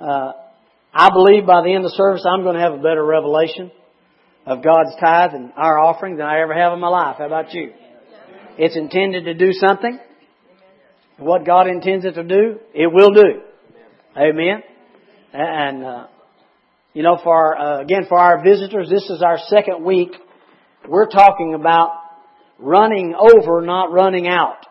[0.00, 0.32] Uh,
[0.92, 3.70] I believe by the end of service I'm going to have a better revelation
[4.44, 7.16] of God's tithe and our offering than I ever have in my life.
[7.18, 7.72] How about you?
[8.58, 9.98] It's intended to do something.
[11.18, 13.42] What God intends it to do, it will do.
[14.16, 14.62] Amen.
[15.32, 16.06] And uh,
[16.92, 20.12] you know, for our, uh, again for our visitors, this is our second week.
[20.88, 21.90] We're talking about
[22.58, 24.66] running over, not running out.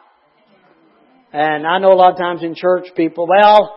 [1.33, 3.75] And I know a lot of times in church people, well,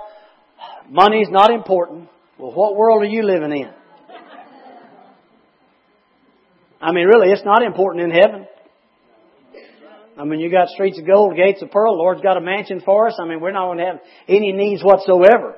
[0.90, 2.08] money's not important.
[2.38, 3.70] Well, what world are you living in?
[6.80, 8.46] I mean, really, it's not important in heaven.
[10.16, 11.96] I mean, you got streets of gold, gates of pearl.
[11.96, 13.16] Lord's got a mansion for us.
[13.20, 15.56] I mean, we're not going to have any needs whatsoever.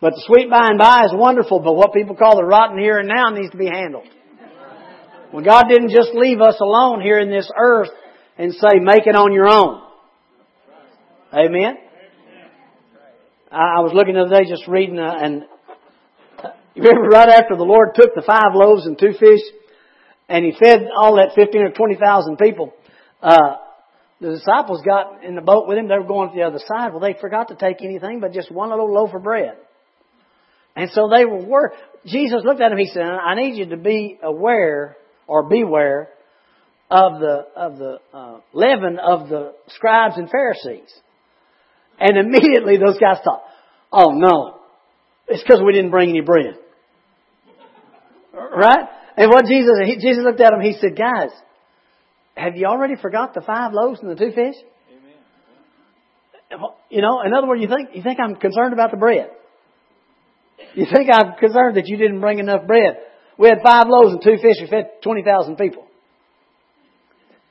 [0.00, 2.98] But the sweet by and by is wonderful, but what people call the rotten here
[2.98, 4.06] and now needs to be handled.
[5.32, 7.88] Well, God didn't just leave us alone here in this earth
[8.36, 9.80] and say, make it on your own.
[11.32, 11.76] Amen?
[13.52, 15.44] I was looking the other day just reading, uh, and
[16.74, 19.40] you remember right after the Lord took the five loaves and two fish,
[20.26, 22.72] and He fed all that 15 or 20,000 people,
[23.20, 23.56] uh,
[24.22, 26.92] the disciples got in the boat with Him, they were going to the other side.
[26.92, 29.58] Well, they forgot to take anything but just one little loaf of bread.
[30.74, 31.74] And so they were,
[32.06, 34.96] Jesus looked at them, He said, I need you to be aware
[35.26, 36.08] or beware
[36.90, 40.90] of the, of the uh, leaven of the scribes and Pharisees.
[42.02, 43.44] And immediately those guys thought,
[43.92, 44.58] oh no,
[45.28, 46.58] it's because we didn't bring any bread.
[48.34, 48.88] Right?
[49.16, 51.30] And what Jesus, he, Jesus looked at them, he said, guys,
[52.36, 54.56] have you already forgot the five loaves and the two fish?
[56.50, 56.70] Amen.
[56.90, 59.30] You know, in other words, you think, you think I'm concerned about the bread.
[60.74, 62.96] You think I'm concerned that you didn't bring enough bread.
[63.38, 64.56] We had five loaves and two fish.
[64.60, 65.86] We fed 20,000 people.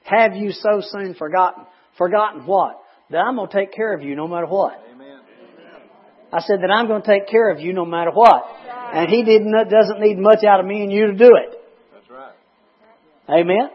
[0.04, 1.66] Have you so soon forgotten?
[1.98, 2.81] Forgotten what?
[3.12, 4.74] That I'm going to take care of you no matter what.
[4.94, 5.20] Amen.
[6.32, 8.44] I said that I'm going to take care of you no matter what.
[8.94, 11.60] And He didn't, doesn't need much out of me and you to do it.
[11.94, 12.34] That's right.
[13.30, 13.70] Amen.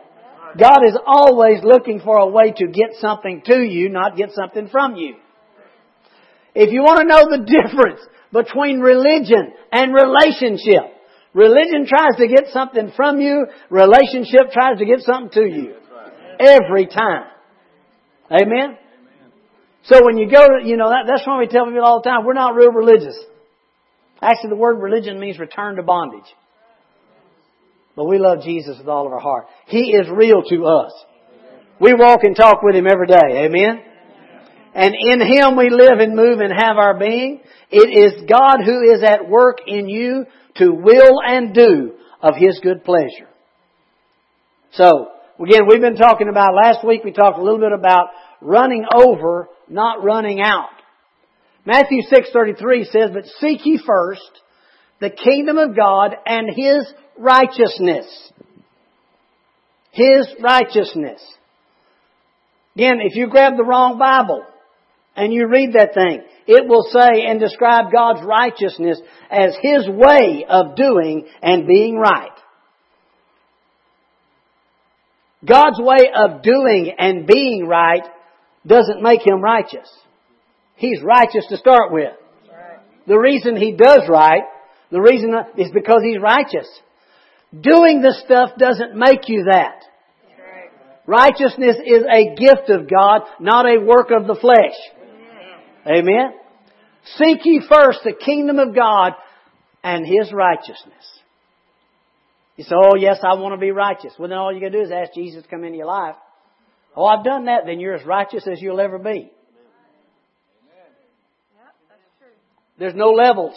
[0.59, 4.69] God is always looking for a way to get something to you, not get something
[4.69, 5.17] from you.
[6.55, 8.01] If you want to know the difference
[8.33, 10.97] between religion and relationship,
[11.35, 15.75] religion tries to get something from you, relationship tries to get something to you.
[16.41, 17.27] Every time.
[18.31, 18.79] Amen?
[19.87, 22.25] So when you go you know, that, that's why we tell people all the time,
[22.25, 23.17] we're not real religious.
[24.21, 26.27] Actually, the word religion means return to bondage.
[27.95, 29.47] But we love Jesus with all of our heart.
[29.67, 30.93] He is real to us.
[31.81, 33.45] We walk and talk with Him every day.
[33.47, 33.83] Amen?
[34.75, 37.41] And in Him we live and move and have our being.
[37.71, 40.27] It is God who is at work in you
[40.57, 41.93] to will and do
[42.23, 43.29] of His good pleasure.
[44.73, 45.09] So,
[45.43, 48.09] again, we've been talking about, last week we talked a little bit about
[48.41, 50.71] running over, not running out.
[51.65, 54.31] Matthew 6.33 says, But seek ye first
[55.01, 56.87] the kingdom of God and His
[57.19, 58.07] righteousness.
[59.91, 61.21] His righteousness.
[62.77, 64.45] Again, if you grab the wrong Bible
[65.17, 69.01] and you read that thing, it will say and describe God's righteousness
[69.31, 72.31] as His way of doing and being right.
[75.45, 78.03] God's way of doing and being right
[78.67, 79.89] doesn't make Him righteous.
[80.77, 82.13] He's righteous to start with.
[83.07, 84.43] The reason He does right,
[84.91, 86.69] the reason is because He's righteous.
[87.53, 89.83] Doing the stuff doesn't make you that.
[91.07, 94.75] Righteousness is a gift of God, not a work of the flesh.
[95.87, 96.33] Amen?
[97.15, 99.13] Seek ye first the kingdom of God
[99.85, 100.95] and His righteousness.
[102.57, 104.15] You say, oh yes, I want to be righteous.
[104.19, 106.17] Well then all you gotta do is ask Jesus to come into your life.
[106.97, 109.31] Oh, I've done that, then you're as righteous as you'll ever be.
[112.79, 113.55] There's no levels.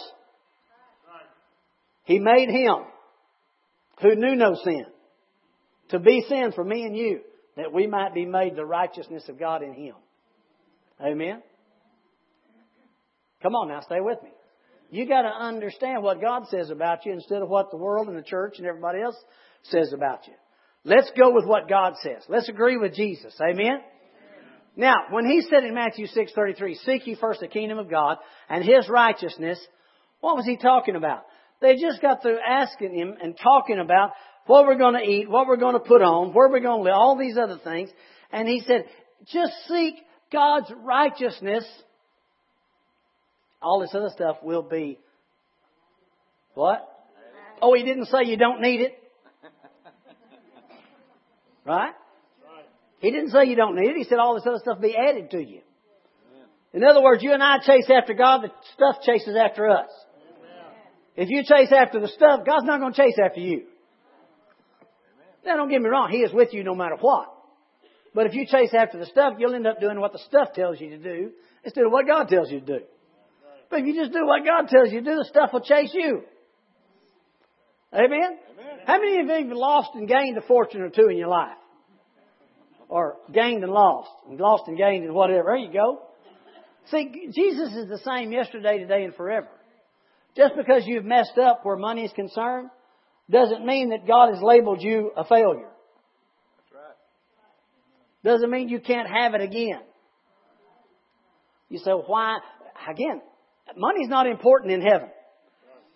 [2.04, 2.76] He made Him
[4.02, 4.86] who knew no sin
[5.90, 7.20] to be sin for me and you
[7.56, 9.94] that we might be made the righteousness of God in Him.
[11.00, 11.42] Amen?
[13.42, 14.30] Come on now, stay with me.
[14.90, 18.16] You got to understand what God says about you instead of what the world and
[18.16, 19.16] the church and everybody else
[19.62, 20.34] says about you.
[20.84, 22.22] Let's go with what God says.
[22.28, 23.34] Let's agree with Jesus.
[23.40, 23.80] Amen?
[24.76, 28.18] Now, when he said in Matthew 6:33, "Seek ye first the kingdom of God
[28.48, 29.58] and his righteousness,"
[30.20, 31.24] what was he talking about?
[31.60, 34.12] They just got through asking him and talking about
[34.46, 36.84] what we're going to eat, what we're going to put on, where we're going to
[36.84, 37.90] live, all these other things.
[38.32, 38.86] And he said,
[39.26, 39.96] just seek
[40.32, 41.64] God's righteousness.
[43.60, 44.98] All this other stuff will be
[46.54, 46.86] what?
[47.60, 48.99] Oh, he didn't say you don't need it.
[51.64, 51.92] Right?
[52.98, 53.96] He didn't say you don't need it.
[53.96, 55.60] He said all this other stuff be added to you.
[56.72, 59.88] In other words, you and I chase after God, the stuff chases after us.
[61.16, 63.64] If you chase after the stuff, God's not going to chase after you.
[65.44, 66.10] Now, don't get me wrong.
[66.10, 67.26] He is with you no matter what.
[68.14, 70.80] But if you chase after the stuff, you'll end up doing what the stuff tells
[70.80, 71.30] you to do
[71.64, 72.80] instead of what God tells you to do.
[73.70, 75.90] But if you just do what God tells you to do, the stuff will chase
[75.94, 76.22] you.
[77.92, 78.10] Amen?
[78.12, 78.78] Amen.
[78.86, 81.56] How many of you have lost and gained a fortune or two in your life?
[82.88, 85.44] Or gained and lost, and lost and gained and whatever.
[85.46, 86.02] There you go.
[86.90, 89.48] See, Jesus is the same yesterday, today, and forever.
[90.36, 92.70] Just because you've messed up where money is concerned
[93.30, 95.70] doesn't mean that God has labeled you a failure.
[96.56, 96.96] That's right.
[98.24, 99.82] Doesn't mean you can't have it again.
[101.68, 102.38] You say, why?
[102.88, 103.20] Again,
[103.76, 105.08] money's not important in heaven.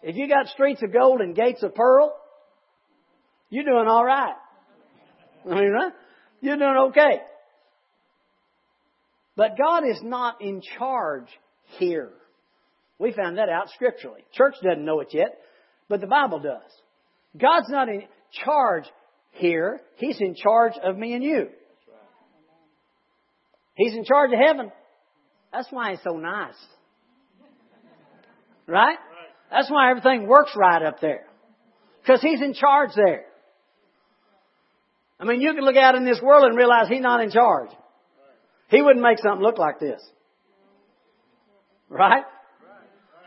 [0.06, 2.14] If you got streets of gold and gates of pearl,
[3.48, 4.34] you're doing all right.
[5.50, 5.72] I mean?
[6.42, 7.20] You're doing okay.
[9.34, 11.28] But God is not in charge
[11.78, 12.10] here.
[12.98, 14.20] We found that out scripturally.
[14.34, 15.38] Church doesn't know it yet,
[15.88, 16.70] but the Bible does.
[17.40, 18.02] God's not in
[18.44, 18.84] charge
[19.30, 19.80] here.
[19.96, 21.48] He's in charge of me and you.
[23.74, 24.70] He's in charge of heaven.
[25.50, 26.54] That's why He's so nice.
[28.66, 28.98] Right?
[29.50, 31.26] That's why everything works right up there.
[32.02, 33.25] Because He's in charge there.
[35.19, 37.70] I mean, you can look out in this world and realize He's not in charge.
[38.69, 40.02] He wouldn't make something look like this.
[41.88, 42.25] Right?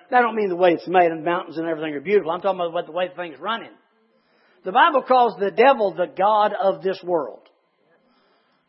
[0.10, 2.32] That don't mean the way it's made and mountains and everything are beautiful.
[2.32, 3.72] I'm talking about what the way thing's running.
[4.64, 7.42] The Bible calls the devil the God of this world.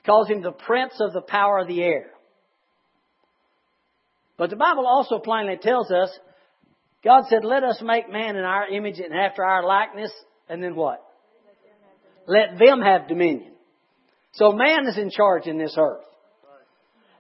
[0.05, 2.11] Calls him the prince of the power of the air.
[4.37, 6.11] But the Bible also plainly tells us,
[7.05, 10.11] God said, let us make man in our image and after our likeness,
[10.49, 11.05] and then what?
[12.27, 13.53] Let them have dominion.
[14.33, 16.05] So man is in charge in this earth.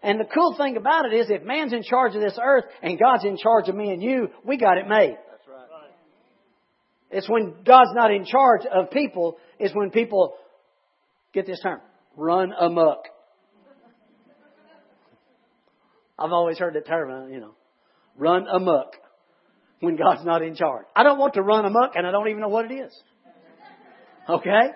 [0.02, 2.98] And the cool thing about it is if man's in charge of this earth and
[2.98, 5.16] God's in charge of me and you, we got it made.
[5.30, 5.90] That's right.
[7.10, 10.34] It's when God's not in charge of people, is when people,
[11.32, 11.80] get this term,
[12.16, 13.04] run amok.
[16.18, 17.54] I've always heard that term, uh, you know,
[18.16, 18.92] run amok
[19.80, 20.86] when God's not in charge.
[20.94, 23.02] I don't want to run amok and I don't even know what it is.
[24.28, 24.70] Okay?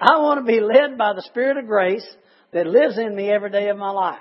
[0.00, 2.06] I want to be led by the Spirit of grace
[2.52, 4.18] that lives in me every day of my life.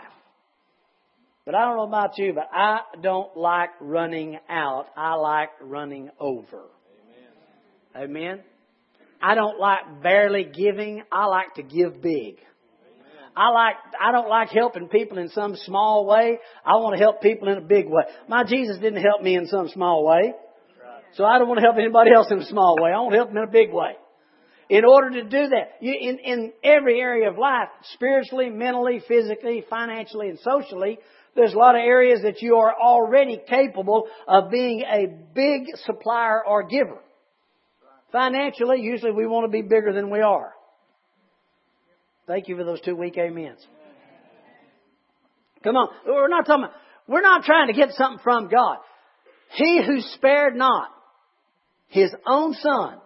[1.45, 4.87] But I don't know about you, but I don't like running out.
[4.95, 6.63] I like running over.
[7.95, 8.09] Amen.
[8.09, 8.43] Amen.
[9.21, 11.01] I don't like barely giving.
[11.11, 12.35] I like to give big.
[13.39, 16.39] I like, I don't like helping people in some small way.
[16.65, 18.03] I want to help people in a big way.
[18.27, 20.33] My Jesus didn't help me in some small way.
[21.13, 22.91] So I don't want to help anybody else in a small way.
[22.91, 23.93] I want to help them in a big way.
[24.69, 29.63] In order to do that, you, in, in every area of life, spiritually, mentally, physically,
[29.69, 30.99] financially, and socially,
[31.33, 36.45] there's a lot of areas that you are already capable of being a big supplier
[36.45, 36.99] or giver.
[38.11, 40.53] Financially, usually we want to be bigger than we are.
[42.29, 43.65] Thank you for those two weak amens.
[45.63, 45.89] Come on.
[46.05, 46.75] We're not talking about,
[47.07, 48.77] we're not trying to get something from God.
[49.55, 50.89] He who spared not
[51.87, 52.99] his own son,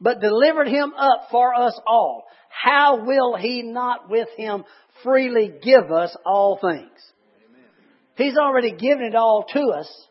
[0.00, 4.62] but delivered him up for us all, how will he not with him
[5.02, 6.92] freely give us all things?
[7.50, 7.64] Amen.
[8.14, 10.06] He's already given it all to us.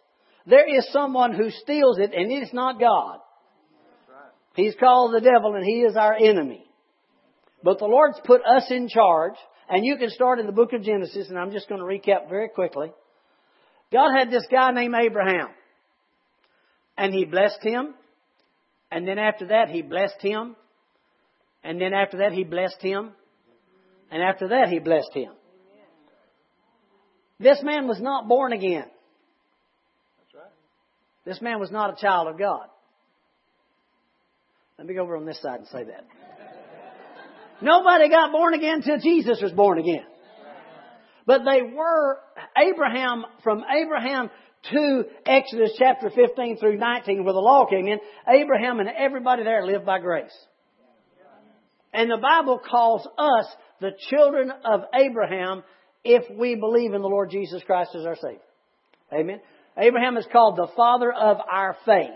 [0.46, 3.20] There is someone who steals it and it is not God.
[4.10, 4.32] Right.
[4.56, 6.66] He's called the devil and he is our enemy.
[7.64, 9.36] But the Lord's put us in charge
[9.70, 12.30] and you can start in the book of Genesis and I'm just going to recap
[12.30, 12.92] very quickly.
[13.92, 15.50] God had this guy named Abraham
[16.98, 17.94] and he blessed him
[18.92, 20.56] and then after that, he blessed him.
[21.64, 23.12] And then after that, he blessed him.
[24.12, 25.34] And after that, he blessed him.
[27.40, 28.86] This man was not born again.
[30.18, 30.52] That's right.
[31.26, 32.68] This man was not a child of God.
[34.78, 36.06] Let me go over on this side and say that.
[37.62, 40.06] Nobody got born again until Jesus was born again.
[41.26, 42.18] But they were
[42.58, 44.30] Abraham, from Abraham
[44.72, 49.66] to Exodus chapter 15 through 19 where the law came in, Abraham and everybody there
[49.66, 50.36] lived by grace.
[51.94, 53.46] And the Bible calls us
[53.82, 55.64] the children of Abraham
[56.04, 58.40] if we believe in the Lord Jesus Christ as our Savior.
[59.14, 59.40] Amen.
[59.78, 62.10] Abraham is called the father of our faith.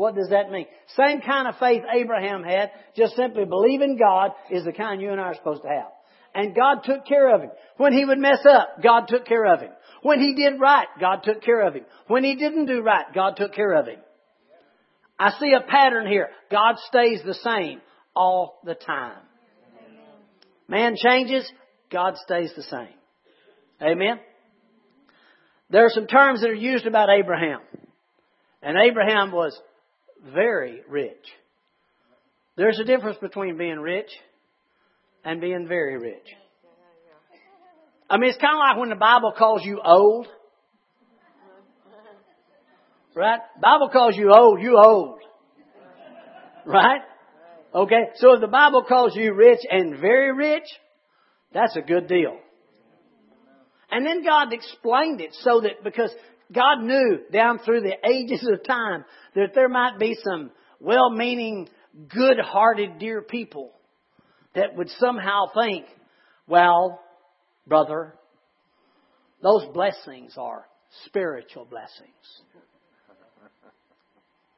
[0.00, 0.64] What does that mean?
[0.96, 5.20] Same kind of faith Abraham had, just simply believing God is the kind you and
[5.20, 5.90] I are supposed to have.
[6.34, 7.50] And God took care of him.
[7.76, 9.72] When he would mess up, God took care of him.
[10.00, 11.84] When he did right, God took care of him.
[12.06, 13.98] When he didn't do right, God took care of him.
[15.18, 16.30] I see a pattern here.
[16.50, 17.82] God stays the same
[18.16, 19.18] all the time.
[20.66, 21.46] Man changes,
[21.92, 22.94] God stays the same.
[23.82, 24.18] Amen?
[25.68, 27.60] There are some terms that are used about Abraham.
[28.62, 29.58] And Abraham was
[30.34, 31.24] very rich.
[32.56, 34.10] There's a difference between being rich
[35.24, 36.26] and being very rich.
[38.08, 40.26] I mean, it's kind of like when the Bible calls you old.
[43.14, 43.40] Right?
[43.60, 45.20] Bible calls you old, you old.
[46.66, 47.00] Right?
[47.74, 48.10] Okay?
[48.16, 50.64] So if the Bible calls you rich and very rich,
[51.52, 52.36] that's a good deal.
[53.90, 56.10] And then God explained it so that because
[56.52, 59.04] God knew down through the ages of time
[59.34, 61.68] that there might be some well-meaning,
[62.08, 63.72] good-hearted, dear people
[64.54, 65.86] that would somehow think,
[66.46, 67.00] well,
[67.66, 68.14] brother,
[69.42, 70.66] those blessings are
[71.06, 72.08] spiritual blessings.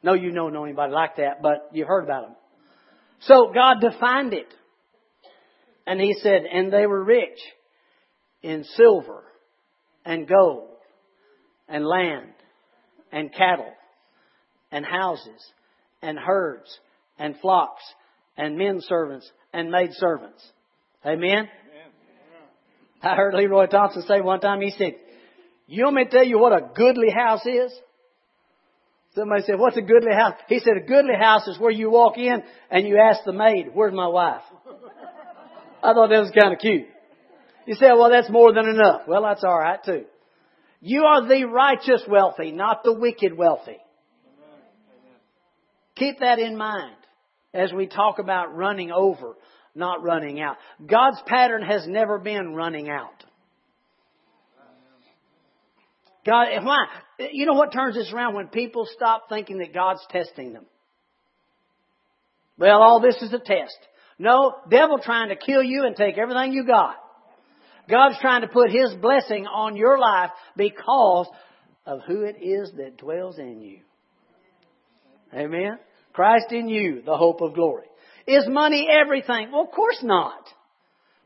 [0.03, 2.37] No, you don't know anybody like that, but you've heard about them.
[3.21, 4.53] So God defined it.
[5.87, 7.39] And He said, and they were rich
[8.43, 9.25] in silver
[10.05, 10.72] and gold
[11.73, 12.29] and land
[13.11, 13.73] and cattle
[14.71, 15.43] and houses
[16.03, 16.79] and herds
[17.19, 17.83] and flocks
[18.37, 20.47] and men servants and maid servants.
[21.05, 21.49] Amen?
[23.03, 24.95] I heard Leroy Thompson say one time, he said,
[25.67, 27.73] You want me to tell you what a goodly house is?
[29.15, 30.35] Somebody said, What's a goodly house?
[30.49, 33.71] He said, A goodly house is where you walk in and you ask the maid,
[33.73, 34.43] Where's my wife?
[35.83, 36.87] I thought that was kind of cute.
[37.67, 39.03] You say, Well, that's more than enough.
[39.09, 40.05] Well, that's all right too.
[40.85, 43.79] You are the righteous wealthy, not the wicked wealthy.
[45.95, 46.97] Keep that in mind
[47.55, 49.35] as we talk about running over,
[49.77, 50.57] not running out.
[50.85, 53.25] God's pattern has never been running out.
[56.27, 56.87] God, eh, why?
[57.21, 58.35] Eh, you know what turns this around?
[58.35, 60.67] When people stop thinking that God's testing them.
[62.59, 63.79] Well, all this is a test.
[64.19, 66.97] No, devil trying to kill you and take everything you got.
[67.89, 71.29] God's trying to put His blessing on your life because
[71.85, 73.81] of who it is that dwells in you.
[75.35, 75.79] Amen?
[76.13, 77.87] Christ in you, the hope of glory.
[78.27, 79.51] Is money everything?
[79.51, 80.45] Well, of course not.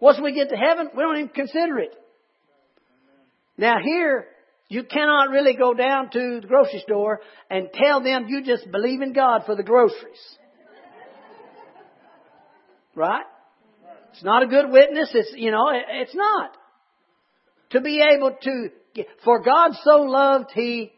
[0.00, 1.92] Once we get to heaven, we don't even consider it.
[3.58, 4.26] Now here,
[4.68, 7.20] you cannot really go down to the grocery store
[7.50, 10.20] and tell them you just believe in God for the groceries.
[12.94, 13.24] Right?
[14.16, 15.10] It's not a good witness.
[15.12, 16.56] It's, you know, it's not.
[17.70, 18.70] To be able to,
[19.24, 20.90] for God so loved, He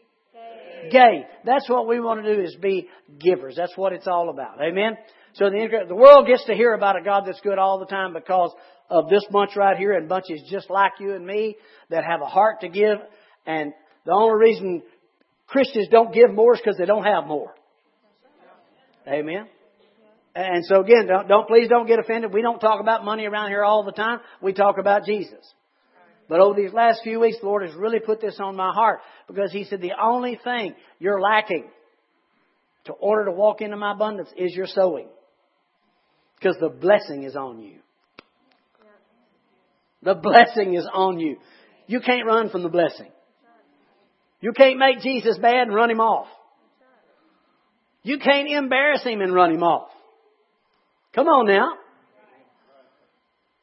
[0.93, 1.25] gave.
[1.45, 3.57] That's what we want to do is be givers.
[3.57, 4.63] That's what it's all about.
[4.63, 4.97] Amen?
[5.33, 8.13] So the, the world gets to hear about a God that's good all the time
[8.13, 8.55] because
[8.89, 11.57] of this bunch right here and bunches just like you and me
[11.91, 12.99] that have a heart to give.
[13.47, 13.73] And
[14.07, 14.83] the only reason
[15.49, 17.53] Christians don't give more is because they don't have more.
[19.09, 19.49] Amen.
[20.41, 22.33] And so again, don't, don't, please don't get offended.
[22.33, 24.21] We don't talk about money around here all the time.
[24.41, 25.41] We talk about Jesus.
[26.29, 29.01] But over these last few weeks, the Lord has really put this on my heart
[29.27, 31.69] because He said the only thing you're lacking
[32.85, 35.09] to order to walk into my abundance is your sowing.
[36.39, 37.81] Because the blessing is on you.
[40.03, 41.39] The blessing is on you.
[41.89, 43.11] You can't run from the blessing.
[44.41, 46.29] You can't make Jesus bad and run him off.
[48.05, 49.89] You can't embarrass him and run him off.
[51.15, 51.73] Come on now.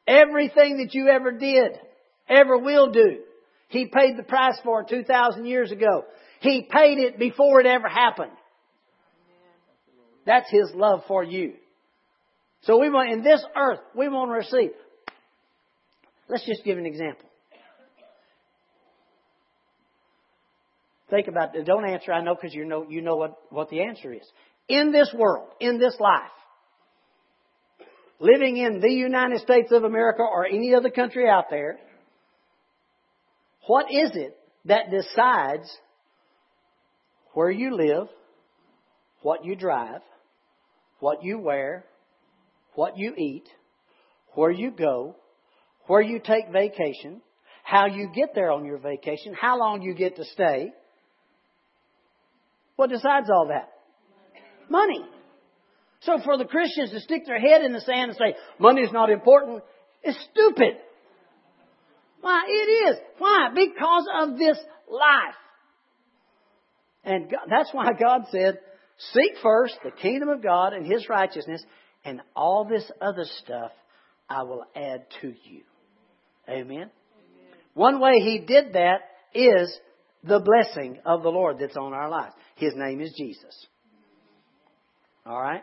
[0.06, 1.72] Everything that you ever did,
[2.28, 3.18] ever will do,
[3.68, 6.04] He paid the price for 2,000 years ago.
[6.40, 8.32] He paid it before it ever happened.
[10.24, 11.54] That's His love for you.
[12.62, 14.72] So we want, in this earth, we want to receive.
[16.28, 17.28] Let's just give an example.
[21.08, 21.64] Think about it.
[21.64, 24.28] Don't answer, I know, because you know, you know what, what the answer is.
[24.68, 26.22] In this world, in this life,
[28.18, 31.78] living in the United States of America or any other country out there,
[33.66, 35.68] what is it that decides
[37.34, 38.08] where you live,
[39.22, 40.00] what you drive,
[41.00, 41.84] what you wear,
[42.74, 43.44] what you eat,
[44.34, 45.16] where you go,
[45.86, 47.20] where you take vacation,
[47.62, 50.70] how you get there on your vacation, how long you get to stay?
[52.76, 53.70] What decides all that?
[54.70, 55.04] Money.
[56.00, 58.92] So for the Christians to stick their head in the sand and say, money is
[58.92, 59.62] not important,
[60.04, 60.76] is stupid.
[62.20, 62.42] Why?
[62.48, 62.96] It is.
[63.18, 63.48] Why?
[63.54, 64.58] Because of this
[64.90, 65.34] life.
[67.04, 68.58] And God, that's why God said,
[69.12, 71.62] seek first the kingdom of God and His righteousness,
[72.04, 73.70] and all this other stuff
[74.28, 75.62] I will add to you.
[76.48, 76.66] Amen?
[76.68, 76.90] Amen.
[77.74, 79.00] One way He did that
[79.34, 79.78] is
[80.24, 82.34] the blessing of the Lord that's on our lives.
[82.56, 83.66] His name is Jesus.
[85.24, 85.62] All right?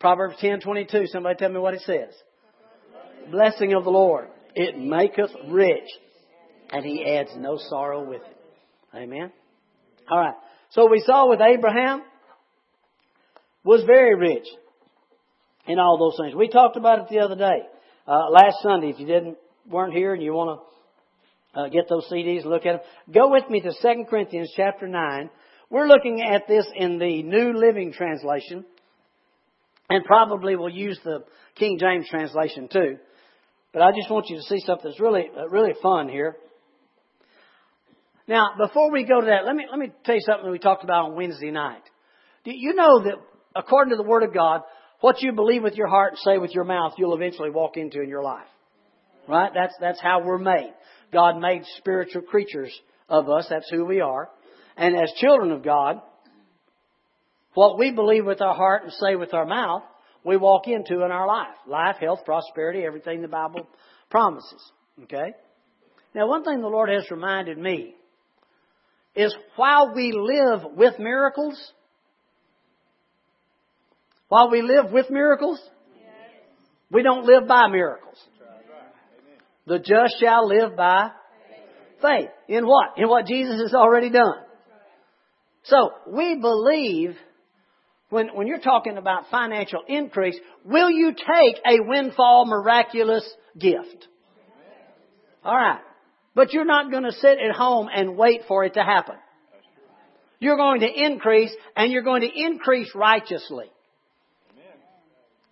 [0.00, 1.06] Proverbs 10:22.
[1.08, 2.14] Somebody tell me what it says.
[3.30, 5.88] Blessing of the Lord, it maketh rich,
[6.70, 8.36] and he adds no sorrow with it.
[8.94, 9.32] Amen.
[10.10, 10.34] All right.
[10.70, 12.02] So we saw with Abraham
[13.64, 14.46] was very rich
[15.66, 16.34] in all those things.
[16.34, 17.62] We talked about it the other day,
[18.06, 18.90] uh, last Sunday.
[18.90, 19.36] If you didn't
[19.70, 20.60] weren't here and you want
[21.54, 22.80] to uh, get those CDs, look at them.
[23.12, 25.30] Go with me to 2 Corinthians chapter 9.
[25.70, 28.64] We're looking at this in the New Living Translation,
[29.88, 31.24] and probably we'll use the
[31.56, 32.98] King James translation too.
[33.72, 36.36] But I just want you to see something that's really, uh, really fun here.
[38.26, 40.84] Now, before we go to that, let me, let me tell you something we talked
[40.84, 41.82] about on Wednesday night.
[42.44, 43.14] Do you know that
[43.56, 44.62] according to the Word of God,
[45.00, 48.02] what you believe with your heart and say with your mouth, you'll eventually walk into
[48.02, 48.46] in your life?
[49.26, 49.50] Right?
[49.54, 50.72] That's, that's how we're made.
[51.12, 52.72] God made spiritual creatures
[53.08, 53.46] of us.
[53.48, 54.28] That's who we are.
[54.76, 56.00] And as children of God,
[57.54, 59.82] what we believe with our heart and say with our mouth,
[60.24, 61.56] we walk into in our life.
[61.66, 63.66] Life, health, prosperity, everything the Bible
[64.10, 64.72] promises.
[65.04, 65.32] Okay?
[66.14, 67.94] Now, one thing the Lord has reminded me
[69.14, 71.56] is while we live with miracles,
[74.28, 75.60] while we live with miracles,
[76.90, 78.16] we don't live by miracles.
[79.66, 81.10] The just shall live by
[82.00, 82.30] faith.
[82.48, 82.96] In what?
[82.96, 84.36] In what Jesus has already done.
[85.64, 87.16] So, we believe
[88.10, 94.08] when, when you're talking about financial increase, will you take a windfall miraculous gift?
[95.44, 95.80] Alright.
[96.34, 99.16] But you're not going to sit at home and wait for it to happen.
[100.40, 103.66] You're going to increase and you're going to increase righteously.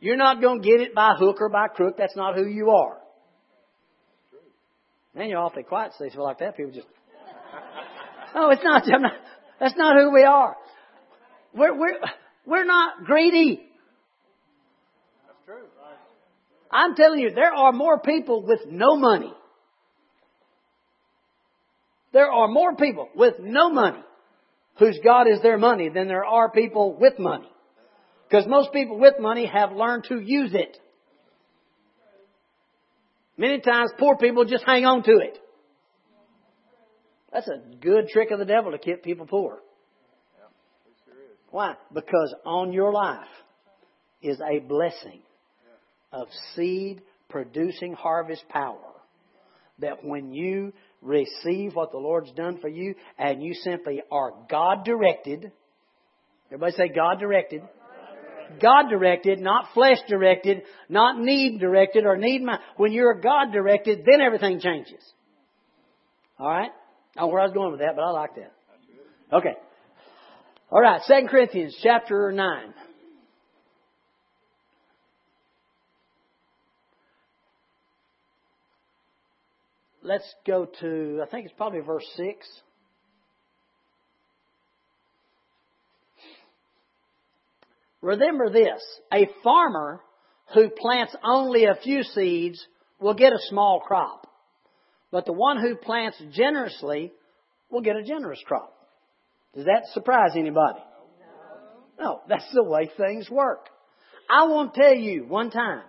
[0.00, 1.96] You're not going to get it by hook or by crook.
[1.98, 2.98] That's not who you are.
[5.14, 5.92] Then you're awfully quiet.
[5.98, 6.56] So they feel like that.
[6.56, 6.86] People just,
[8.34, 9.12] no, it's not, not.
[9.58, 10.56] That's not who we are.
[11.54, 11.98] We're, we're,
[12.46, 13.60] we're not greedy.
[15.26, 15.64] That's true.
[16.70, 19.32] I'm telling you, there are more people with no money.
[22.12, 24.02] There are more people with no money
[24.78, 27.48] whose God is their money than there are people with money.
[28.28, 30.76] Because most people with money have learned to use it.
[33.36, 35.38] Many times poor people just hang on to it.
[37.32, 39.58] That's a good trick of the devil to keep people poor.
[41.50, 41.74] Why?
[41.92, 43.28] Because on your life
[44.22, 45.20] is a blessing
[46.12, 48.78] of seed producing harvest power.
[49.80, 54.84] That when you receive what the Lord's done for you and you simply are God
[54.84, 55.52] directed,
[56.46, 57.62] everybody say God directed.
[58.62, 62.58] God directed, not flesh directed, not need directed or need my.
[62.76, 65.02] When you're God directed, then everything changes.
[66.38, 66.70] All right?
[67.16, 68.52] I don't know where I was going with that, but I like that.
[69.32, 69.56] Okay.
[70.68, 72.74] All right, Second Corinthians chapter 9.
[80.02, 82.48] Let's go to, I think it's probably verse 6.
[88.02, 88.82] Remember this
[89.14, 90.00] a farmer
[90.52, 92.64] who plants only a few seeds
[93.00, 94.26] will get a small crop,
[95.12, 97.12] but the one who plants generously
[97.70, 98.75] will get a generous crop.
[99.56, 100.80] Does that surprise anybody?
[101.98, 103.70] No, that's the way things work.
[104.28, 105.82] I won't tell you one time,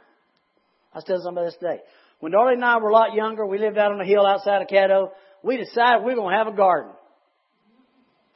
[0.93, 1.81] I was telling somebody this today,
[2.21, 4.61] when Darlene and I were a lot younger, we lived out on a hill outside
[4.61, 5.09] of Caddo,
[5.43, 6.93] we decided we were going to have a garden.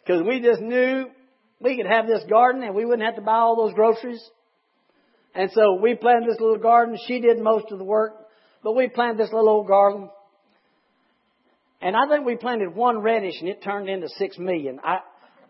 [0.04, 1.06] Because we just knew
[1.62, 4.22] we could have this garden and we wouldn't have to buy all those groceries.
[5.34, 6.98] And so we planted this little garden.
[7.08, 8.14] She did most of the work,
[8.64, 10.10] but we planted this little old garden.
[11.82, 14.80] And I think we planted one radish and it turned into six million.
[14.84, 15.00] I,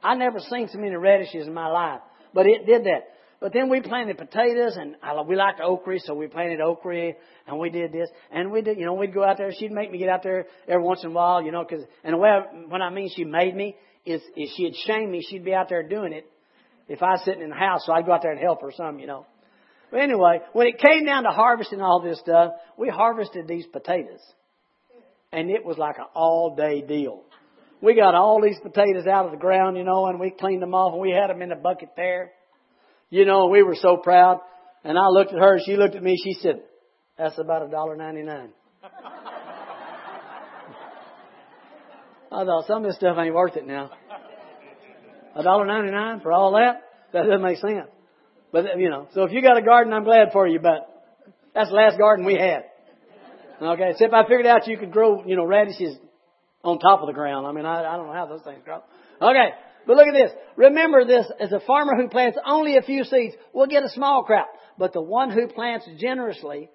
[0.03, 2.01] I never seen so many radishes in my life,
[2.33, 3.07] but it did that.
[3.39, 7.13] But then we planted potatoes, and I, we liked okra, so we planted okra,
[7.47, 9.51] and we did this, and we did, you know, we'd go out there.
[9.51, 12.13] She'd make me get out there every once in a while, you know, because, and
[12.13, 15.25] the way, I, when I mean she made me, is, is she'd shame me.
[15.27, 16.25] She'd be out there doing it
[16.87, 18.71] if I was sitting in the house, so I'd go out there and help her
[18.75, 19.25] some, you know.
[19.89, 24.21] But anyway, when it came down to harvesting all this stuff, we harvested these potatoes,
[25.31, 27.23] and it was like an all day deal
[27.81, 30.73] we got all these potatoes out of the ground, you know, and we cleaned them
[30.73, 32.31] off and we had them in a bucket there.
[33.09, 34.39] You know, we were so proud.
[34.83, 36.61] And I looked at her, she looked at me, she said,
[37.17, 38.49] that's about a dollar ninety nine.
[42.31, 43.91] I thought some of this stuff ain't worth it now.
[45.35, 46.81] A dollar ninety nine for all that?
[47.13, 47.89] That doesn't make sense.
[48.51, 50.87] But you know, so if you got a garden, I'm glad for you, but
[51.53, 52.63] that's the last garden we had.
[53.61, 55.97] Okay, except I figured out you could grow, you know, radishes
[56.63, 57.47] on top of the ground.
[57.47, 58.81] I mean, I, I don't know how those things grow.
[59.21, 59.49] Okay,
[59.87, 60.31] but look at this.
[60.55, 64.23] Remember this, as a farmer who plants only a few seeds will get a small
[64.23, 66.69] crop, but the one who plants generously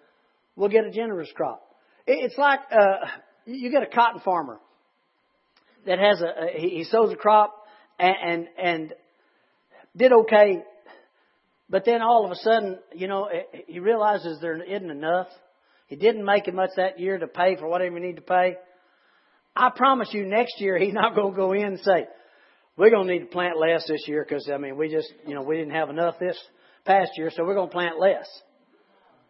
[0.57, 1.62] will get a generous crop.
[2.07, 3.07] It's like, uh,
[3.46, 4.59] you get a cotton farmer
[5.87, 7.55] that has a, he sows a crop
[7.99, 8.94] and, and, and
[9.96, 10.62] did okay.
[11.68, 13.29] But then all of a sudden, you know,
[13.66, 15.29] he realizes there isn't enough.
[15.88, 18.57] He didn't make it much that year to pay for whatever he need to pay.
[19.57, 22.07] I promise you next year he's not going to go in and say,
[22.77, 25.35] we're going to need to plant less this year because, I mean, we just, you
[25.35, 26.38] know, we didn't have enough this
[26.85, 28.29] past year, so we're going to plant less.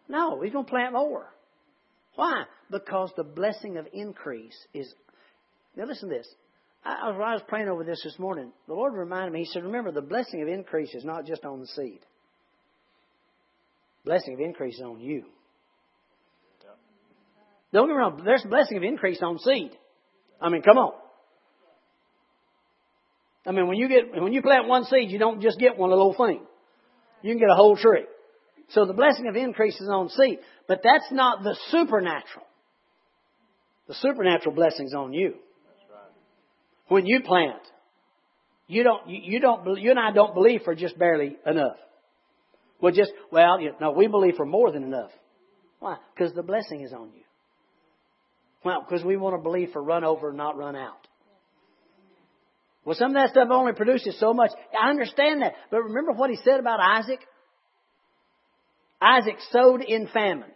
[0.09, 1.27] No, he's going to plant more.
[2.15, 2.43] Why?
[2.69, 4.93] Because the blessing of increase is.
[5.75, 6.27] Now listen to this.
[6.83, 8.51] I, I was praying over this this morning.
[8.67, 9.39] The Lord reminded me.
[9.39, 11.99] He said, "Remember, the blessing of increase is not just on the seed.
[14.03, 15.25] Blessing of increase is on you.
[17.73, 18.21] Don't get me wrong.
[18.23, 19.71] There's blessing of increase on seed.
[20.41, 20.93] I mean, come on.
[23.45, 25.89] I mean, when you get when you plant one seed, you don't just get one
[25.89, 26.41] little thing.
[27.21, 28.05] You can get a whole tree.
[28.69, 32.45] So the blessing of increase is on seed, but that's not the supernatural.
[33.87, 35.35] The supernatural blessing's on you.
[36.89, 37.61] When you plant,
[38.67, 41.77] you don't you, don't you and I don't believe for just barely enough.
[42.81, 45.11] Well, just well, you, no, we believe for more than enough.
[45.79, 45.97] Why?
[46.13, 47.23] Because the blessing is on you.
[48.63, 51.07] Well, because we want to believe for run over, not run out.
[52.83, 54.51] Well, some of that stuff only produces so much.
[54.79, 55.55] I understand that.
[55.69, 57.19] But remember what he said about Isaac?
[59.01, 60.51] Isaac sowed in famine.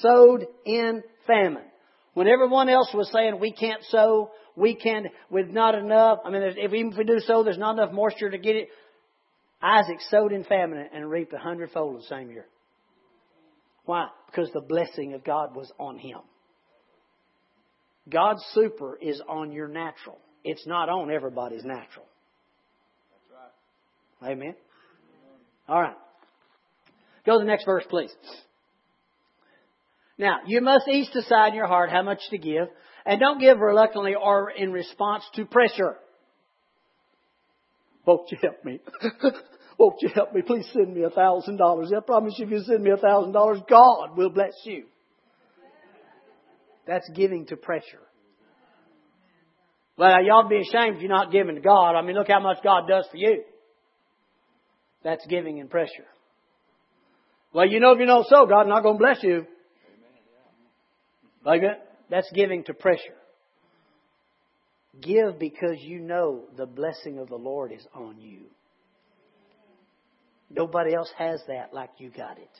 [0.00, 1.64] Sowed in famine.
[2.12, 6.42] When everyone else was saying we can't sow, we can't, with not enough, I mean,
[6.42, 8.68] if, even if we do sow, there's not enough moisture to get it.
[9.62, 12.46] Isaac sowed in famine and reaped a hundredfold the same year.
[13.84, 14.08] Why?
[14.26, 16.18] Because the blessing of God was on him.
[18.08, 20.18] God's super is on your natural.
[20.44, 22.06] It's not on everybody's natural.
[24.22, 24.32] Right.
[24.32, 24.54] Amen.
[25.68, 25.96] All right.
[27.24, 28.14] Go to the next verse, please.
[30.18, 32.68] Now, you must each decide in your heart how much to give,
[33.04, 35.96] and don't give reluctantly or in response to pressure.
[38.06, 38.80] Won't you help me?
[39.78, 40.42] Won't you help me?
[40.42, 41.92] Please send me a thousand dollars.
[41.94, 44.84] I promise you if you send me a thousand dollars, God will bless you.
[46.86, 48.00] That's giving to pressure.
[49.98, 51.96] Well, y'all be ashamed if you're not giving to God.
[51.96, 53.42] I mean, look how much God does for you.
[55.02, 56.06] That's giving in pressure.
[57.52, 59.46] Well, you know if you don't sow, God's not going to bless you.
[61.44, 61.96] Like that?
[62.10, 63.00] That's giving to pressure.
[65.00, 68.46] Give because you know the blessing of the Lord is on you.
[70.50, 72.50] Nobody else has that like you got it.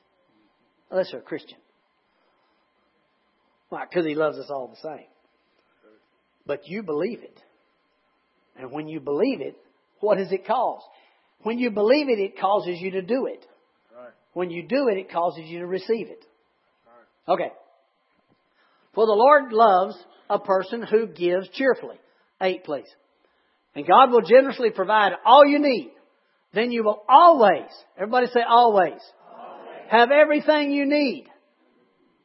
[0.91, 1.59] Unless you're a Christian.
[3.69, 3.85] Why?
[3.89, 5.07] Because He loves us all the same.
[6.47, 7.41] But you believe it.
[8.59, 9.57] And when you believe it,
[10.01, 10.83] what does it cause?
[11.43, 13.45] When you believe it, it causes you to do it.
[13.95, 14.11] Right.
[14.33, 16.25] When you do it, it causes you to receive it.
[17.29, 17.35] Right.
[17.35, 17.53] Okay.
[18.95, 19.97] For the Lord loves
[20.31, 21.97] a person who gives cheerfully.
[22.41, 22.89] Eight, please.
[23.75, 25.91] And God will generously provide all you need.
[26.53, 29.91] Then you will always, everybody say always, always.
[29.91, 31.27] have everything you need.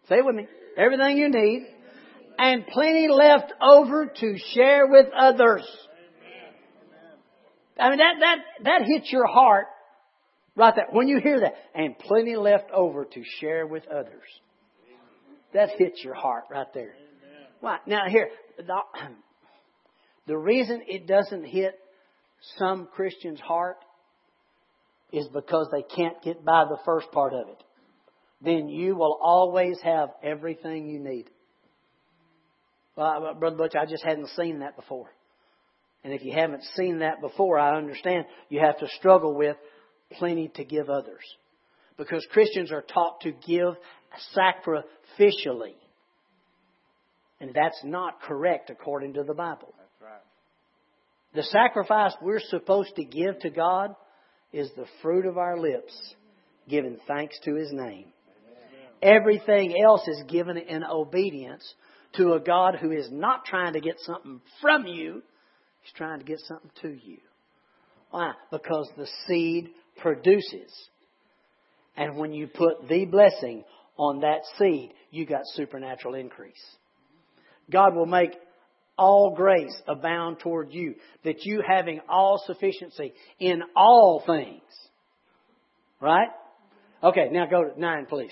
[0.07, 0.47] Say it with me.
[0.77, 1.67] Everything you need.
[2.37, 5.67] And plenty left over to share with others.
[7.79, 9.65] I mean, that, that, that hits your heart
[10.55, 10.87] right there.
[10.91, 14.23] When you hear that, and plenty left over to share with others.
[15.53, 16.93] That hits your heart right there.
[17.59, 17.77] Why?
[17.85, 18.77] Now here, the,
[20.27, 21.77] the reason it doesn't hit
[22.57, 23.77] some Christians' heart
[25.11, 27.63] is because they can't get by the first part of it.
[28.41, 31.29] Then you will always have everything you need.
[32.95, 35.09] Well, Brother Butch, I just hadn't seen that before.
[36.03, 39.55] And if you haven't seen that before, I understand you have to struggle with
[40.13, 41.23] plenty to give others.
[41.97, 43.75] Because Christians are taught to give
[44.35, 45.75] sacrificially.
[47.39, 49.73] And that's not correct according to the Bible.
[49.77, 50.21] That's right.
[51.33, 53.95] The sacrifice we're supposed to give to God
[54.53, 55.93] is the fruit of our lips,
[56.69, 58.05] giving thanks to His name.
[59.01, 61.73] Everything else is given in obedience
[62.13, 65.23] to a God who is not trying to get something from you,
[65.81, 67.17] He's trying to get something to you.
[68.11, 68.33] Why?
[68.51, 70.71] Because the seed produces.
[71.97, 73.63] And when you put the blessing
[73.97, 76.61] on that seed, you got supernatural increase.
[77.71, 78.33] God will make
[78.97, 84.61] all grace abound toward you, that you having all sufficiency in all things.
[85.99, 86.29] Right?
[87.03, 88.31] Okay, now go to nine, please.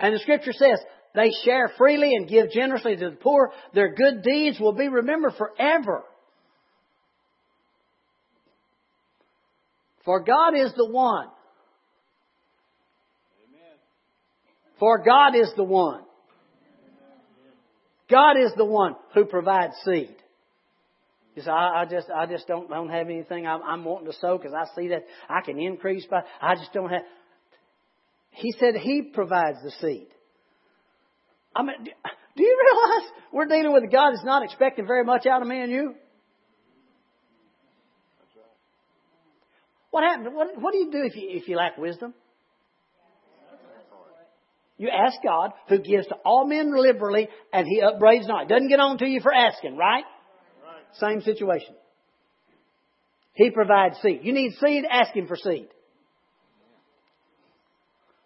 [0.00, 0.78] And the scripture says,
[1.14, 3.52] they share freely and give generously to the poor.
[3.74, 6.04] Their good deeds will be remembered forever.
[10.04, 11.28] For God is the one.
[14.78, 16.02] For God is the one
[18.10, 20.16] God is the one who provides seed.
[21.34, 24.18] You say, I, I just, I just don't, don't have anything I'm, I'm wanting to
[24.18, 27.02] sow because I see that I can increase by, I just don't have.
[28.30, 30.08] He said He provides the seed.
[31.54, 35.26] I mean, do you realize we're dealing with a God that's not expecting very much
[35.26, 35.94] out of me and you?
[39.90, 40.34] What happened?
[40.34, 42.14] What, what do you do if you, if you lack wisdom?
[44.78, 48.48] You ask God, who gives to all men liberally, and He upbraids not.
[48.48, 50.04] Doesn't get on to you for asking, right?
[50.64, 51.12] right?
[51.12, 51.74] Same situation.
[53.34, 54.20] He provides seed.
[54.22, 55.68] You need seed, ask Him for seed.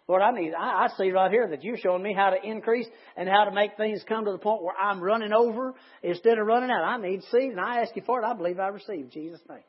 [0.07, 2.87] Lord, I need, I, I see right here that you're showing me how to increase
[3.15, 6.45] and how to make things come to the point where I'm running over instead of
[6.45, 6.83] running out.
[6.83, 8.25] I need seed, and I ask you for it.
[8.25, 9.09] I believe I receive.
[9.11, 9.59] Jesus' name.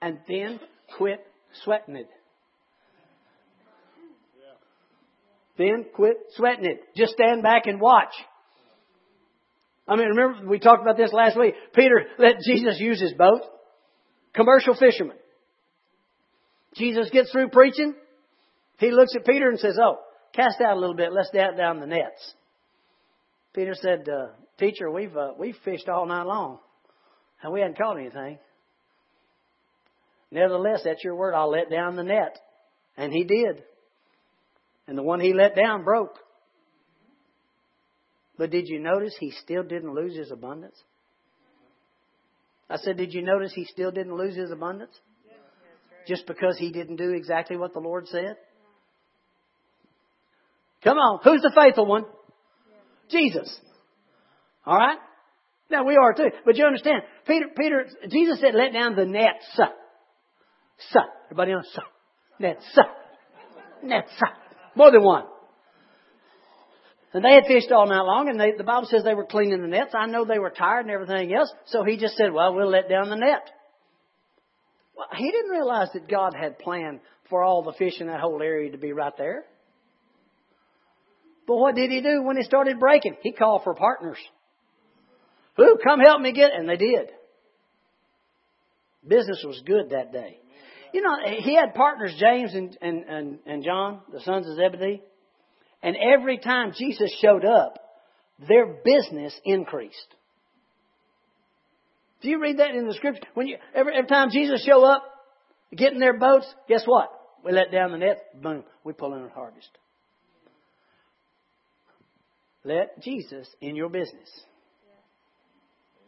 [0.00, 0.60] And then
[0.96, 1.26] quit
[1.64, 2.08] sweating it.
[5.58, 6.80] Then quit sweating it.
[6.96, 8.12] Just stand back and watch.
[9.88, 11.54] I mean, remember we talked about this last week.
[11.74, 13.40] Peter let Jesus use his boat.
[14.34, 15.16] Commercial fisherman.
[16.74, 17.94] Jesus gets through preaching.
[18.78, 19.98] He looks at Peter and says, Oh,
[20.34, 21.12] cast out a little bit.
[21.12, 22.34] Let's down down the nets.
[23.54, 26.58] Peter said, uh, Teacher, we've, uh, we've fished all night long
[27.42, 28.38] and we hadn't caught anything.
[30.30, 32.38] Nevertheless, at your word, I'll let down the net.
[32.96, 33.62] And he did.
[34.86, 36.18] And the one he let down broke.
[38.38, 40.76] But did you notice he still didn't lose his abundance?
[42.68, 44.92] I said, did you notice he still didn't lose his abundance?
[46.06, 48.36] Just because he didn't do exactly what the Lord said?
[50.84, 52.04] Come on, who's the faithful one?
[53.10, 53.58] Jesus.
[54.64, 54.98] All right?
[55.70, 56.30] Now we are too.
[56.44, 59.60] But you understand, Peter, Peter, Jesus said, let down the nets.
[61.30, 61.64] Everybody on.
[62.38, 62.64] Nets.
[63.82, 64.10] Nets.
[64.76, 65.24] More than one.
[67.12, 69.62] And they had fished all night long, and they, the Bible says they were cleaning
[69.62, 69.94] the nets.
[69.94, 72.90] I know they were tired and everything else, so he just said, Well, we'll let
[72.90, 73.50] down the net.
[74.94, 78.42] Well, he didn't realize that God had planned for all the fish in that whole
[78.42, 79.44] area to be right there.
[81.46, 83.16] But what did he do when it started breaking?
[83.22, 84.18] He called for partners.
[85.56, 86.52] Who come help me get?
[86.52, 86.58] it?
[86.58, 87.08] And they did.
[89.06, 90.38] Business was good that day.
[90.96, 95.02] You know, he had partners, James and, and, and, and John, the sons of Zebedee.
[95.82, 97.78] And every time Jesus showed up,
[98.48, 100.14] their business increased.
[102.22, 103.28] Do you read that in the scripture?
[103.34, 105.04] When you, every, every time Jesus show up,
[105.76, 107.10] get in their boats, guess what?
[107.44, 109.68] We let down the net, boom, we pull in a harvest.
[112.64, 114.30] Let Jesus in your business.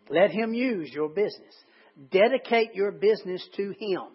[0.08, 1.54] Let Him use your business.
[2.10, 4.14] Dedicate your business to Him.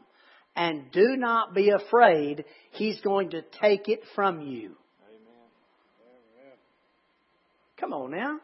[0.56, 4.76] And do not be afraid He's going to take it from you.
[5.10, 6.58] Amen.
[7.80, 8.40] Come on now.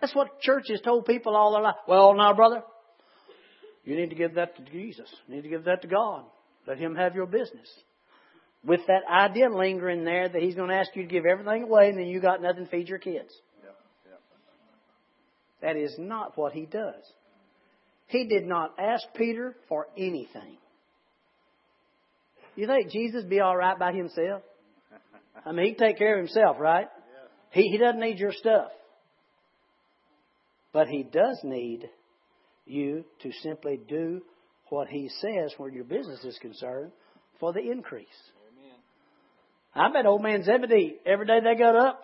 [0.00, 1.76] That's what churches told people all their life.
[1.86, 2.62] Well, now, brother,
[3.84, 5.08] you need to give that to Jesus.
[5.26, 6.24] You need to give that to God.
[6.66, 7.68] Let Him have your business.
[8.64, 11.88] With that idea lingering there that He's going to ask you to give everything away
[11.88, 13.32] and then you got nothing to feed your kids.
[15.60, 17.02] That is not what He does.
[18.06, 20.56] He did not ask Peter for anything.
[22.58, 24.42] You think Jesus be all right by himself?
[25.46, 26.88] I mean, he can take care of himself, right?
[27.52, 28.72] He, he doesn't need your stuff.
[30.72, 31.88] But he does need
[32.66, 34.22] you to simply do
[34.70, 36.90] what he says where your business is concerned
[37.38, 38.08] for the increase.
[38.52, 38.78] Amen.
[39.72, 42.00] I bet old man Zebedee, every day they got up,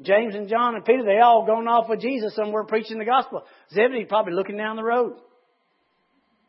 [0.00, 3.42] James and John and Peter, they all going off with Jesus somewhere preaching the gospel.
[3.74, 5.18] Zebedee probably looking down the road.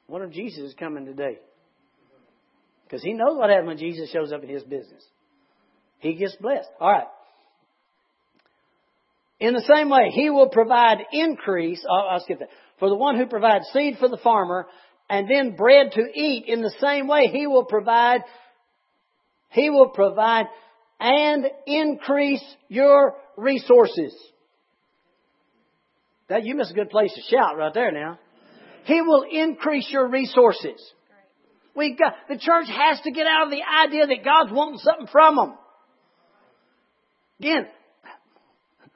[0.08, 1.40] Wonder if Jesus is coming today.
[2.90, 5.04] Because he knows what happens when Jesus shows up in his business.
[6.00, 6.70] He gets blessed.
[6.80, 7.08] All right.
[9.40, 11.86] In the same way, he will provide increase.
[11.88, 12.50] I'll, I'll skip that.
[12.80, 14.66] For the one who provides seed for the farmer
[15.08, 18.22] and then bread to eat, in the same way, he will provide,
[19.50, 20.48] he will provide
[21.00, 24.16] and increase your resources.
[26.28, 28.20] That you miss a good place to shout right there now.
[28.86, 30.82] He will increase your resources.
[31.80, 35.08] We got, the church has to get out of the idea that God's wanting something
[35.08, 35.54] from them.
[37.40, 37.68] Again,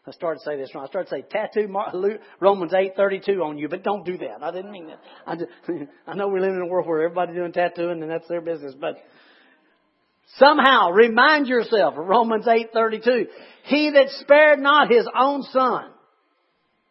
[0.06, 0.84] I started to say this wrong.
[0.84, 1.74] I started to say tattoo
[2.42, 4.44] Romans eight thirty two on you, but don't do that.
[4.44, 5.00] I didn't mean that.
[5.26, 5.48] I, just,
[6.08, 8.76] I know we live in a world where everybody's doing tattooing and that's their business,
[8.78, 8.98] but
[10.36, 13.28] somehow remind yourself of Romans eight thirty two.
[13.64, 15.86] He that spared not his own son,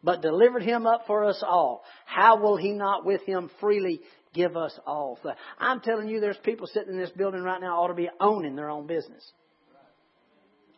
[0.02, 4.00] but delivered him up for us all, how will he not with him freely
[4.34, 5.18] give us all?
[5.58, 8.56] I'm telling you, there's people sitting in this building right now ought to be owning
[8.56, 9.32] their own business.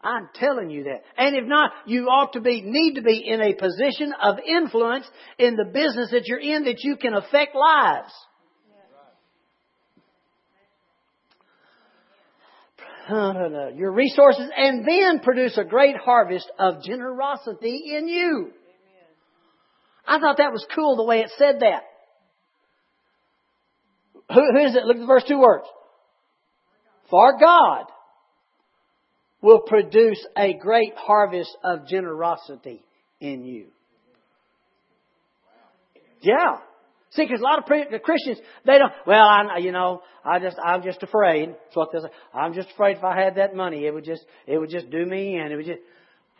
[0.03, 1.03] I'm telling you that.
[1.17, 5.07] And if not, you ought to be, need to be in a position of influence
[5.39, 8.13] in the business that you're in that you can affect lives.
[13.77, 18.51] Your resources and then produce a great harvest of generosity in you.
[20.07, 21.83] I thought that was cool the way it said that.
[24.33, 24.85] Who, who is it?
[24.85, 25.67] Look at the first two words.
[27.11, 27.85] For God
[29.43, 32.83] will produce a great harvest of generosity
[33.21, 33.67] in you.
[36.23, 36.57] Yeah.
[37.11, 37.65] See, because a lot of
[38.03, 41.51] Christians, they don't, well, I, you know, I just, I'm just afraid.
[41.51, 42.09] That's what they say.
[42.33, 45.07] I'm just afraid if I had that money, it would just, it would just do
[45.07, 45.53] me in.
[45.53, 45.81] It would just,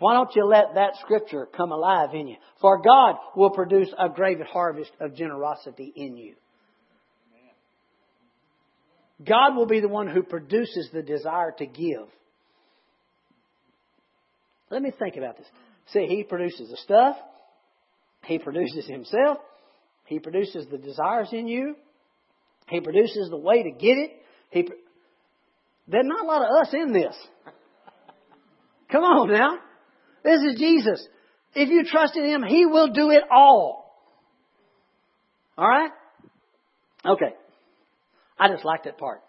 [0.01, 2.37] why don't you let that scripture come alive in you?
[2.61, 6.35] For God will produce a great harvest of generosity in you.
[9.23, 12.09] God will be the one who produces the desire to give.
[14.71, 15.47] Let me think about this.
[15.93, 17.17] See, He produces the stuff.
[18.25, 19.39] He produces Himself.
[20.07, 21.77] He produces the desires in you.
[22.69, 24.11] He produces the way to get it.
[24.51, 24.69] He,
[25.87, 27.15] there's not a lot of us in this.
[28.91, 29.59] Come on now.
[30.25, 31.07] This is Jesus.
[31.55, 33.85] If you trust in Him, He will do it all.
[35.57, 35.91] Alright?
[37.05, 37.35] Okay.
[38.39, 39.21] I just like that part.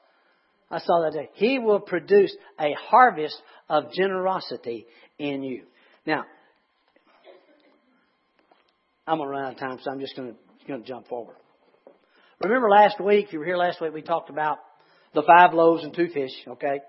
[0.70, 1.30] I saw that day.
[1.34, 3.40] He will produce a harvest
[3.70, 4.88] of generosity
[5.20, 5.64] in you.
[6.06, 6.26] Now,
[9.08, 11.08] I'm going to run out of time, so I'm just going to, going to jump
[11.08, 11.36] forward.
[12.44, 14.58] Remember last week, you were here last week, we talked about
[15.14, 16.80] the five loaves and two fish, okay?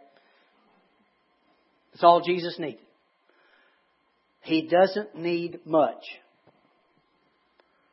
[1.93, 2.81] It's all Jesus needed.
[4.43, 6.03] He doesn't need much.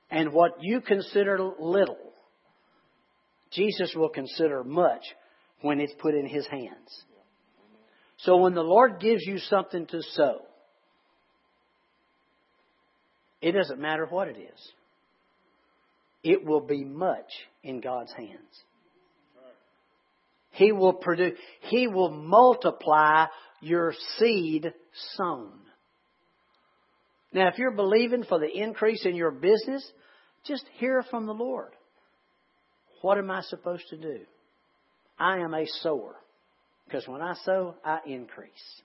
[0.10, 2.13] And what you consider little,
[3.54, 5.04] Jesus will consider much
[5.62, 7.04] when it's put in His hands.
[8.18, 10.42] So when the Lord gives you something to sow,
[13.42, 14.72] it doesn't matter what it is.
[16.24, 17.30] It will be much
[17.64, 18.64] in God's hands.
[20.52, 23.26] He will produce, He will multiply
[23.60, 24.72] your seed
[25.18, 25.52] sown.
[27.34, 29.86] Now, if you're believing for the increase in your business,
[30.46, 31.72] just hear from the Lord.
[33.04, 34.22] What am I supposed to do?
[35.20, 36.16] I am a sower.
[36.86, 38.82] Because when I sow, I increase.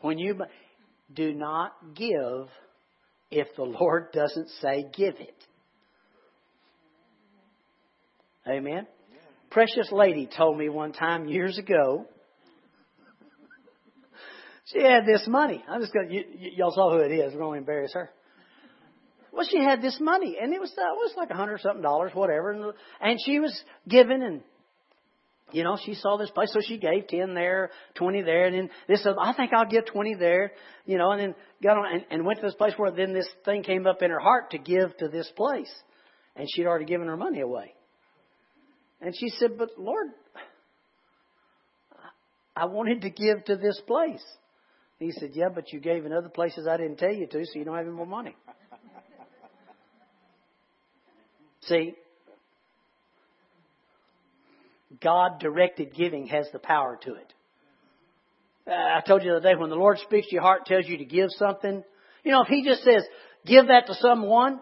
[0.00, 0.40] When you
[1.12, 2.46] do not give
[3.32, 5.34] if the Lord doesn't say give it.
[8.46, 8.86] Amen.
[9.50, 12.06] Precious lady told me one time years ago.
[14.66, 15.64] She had this money.
[15.68, 16.06] I'm just gonna.
[16.54, 17.32] y'all saw who it is.
[17.32, 18.10] We're going to embarrass her.
[19.38, 21.80] Well, she had this money, and it was uh, it was like a hundred something
[21.80, 23.56] dollars, whatever, and, and she was
[23.88, 24.40] giving and
[25.52, 28.70] you know, she saw this place, so she gave 10 there, 20 there, and then
[28.88, 30.50] this, I think I'll give 20 there,
[30.86, 33.28] you know, and then got on and, and went to this place where then this
[33.44, 35.72] thing came up in her heart to give to this place.
[36.34, 37.72] And she'd already given her money away.
[39.00, 40.08] And she said, but Lord,
[42.56, 44.24] I wanted to give to this place.
[44.98, 47.58] He said, yeah, but you gave in other places I didn't tell you to, so
[47.58, 48.36] you don't have any more money.
[51.68, 51.94] See,
[55.02, 57.32] God directed giving has the power to it.
[58.66, 60.86] Uh, I told you the other day when the Lord speaks to your heart, tells
[60.86, 61.82] you to give something.
[62.24, 63.04] You know, if He just says,
[63.46, 64.60] give that to someone,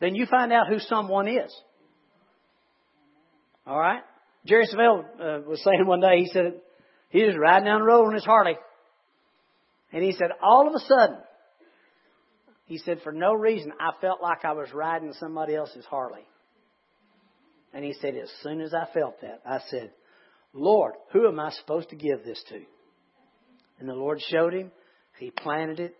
[0.00, 1.54] then you find out who someone is.
[3.66, 4.02] All right?
[4.46, 6.54] Jerry Savelle uh, was saying one day, he said,
[7.10, 8.56] he was riding down the road on his Harley.
[9.92, 11.18] And he said, all of a sudden,
[12.66, 16.24] he said, for no reason, I felt like I was riding somebody else's Harley.
[17.72, 19.92] And he said, as soon as I felt that, I said,
[20.52, 22.60] Lord, who am I supposed to give this to?
[23.78, 24.72] And the Lord showed him.
[25.18, 25.96] He planted it,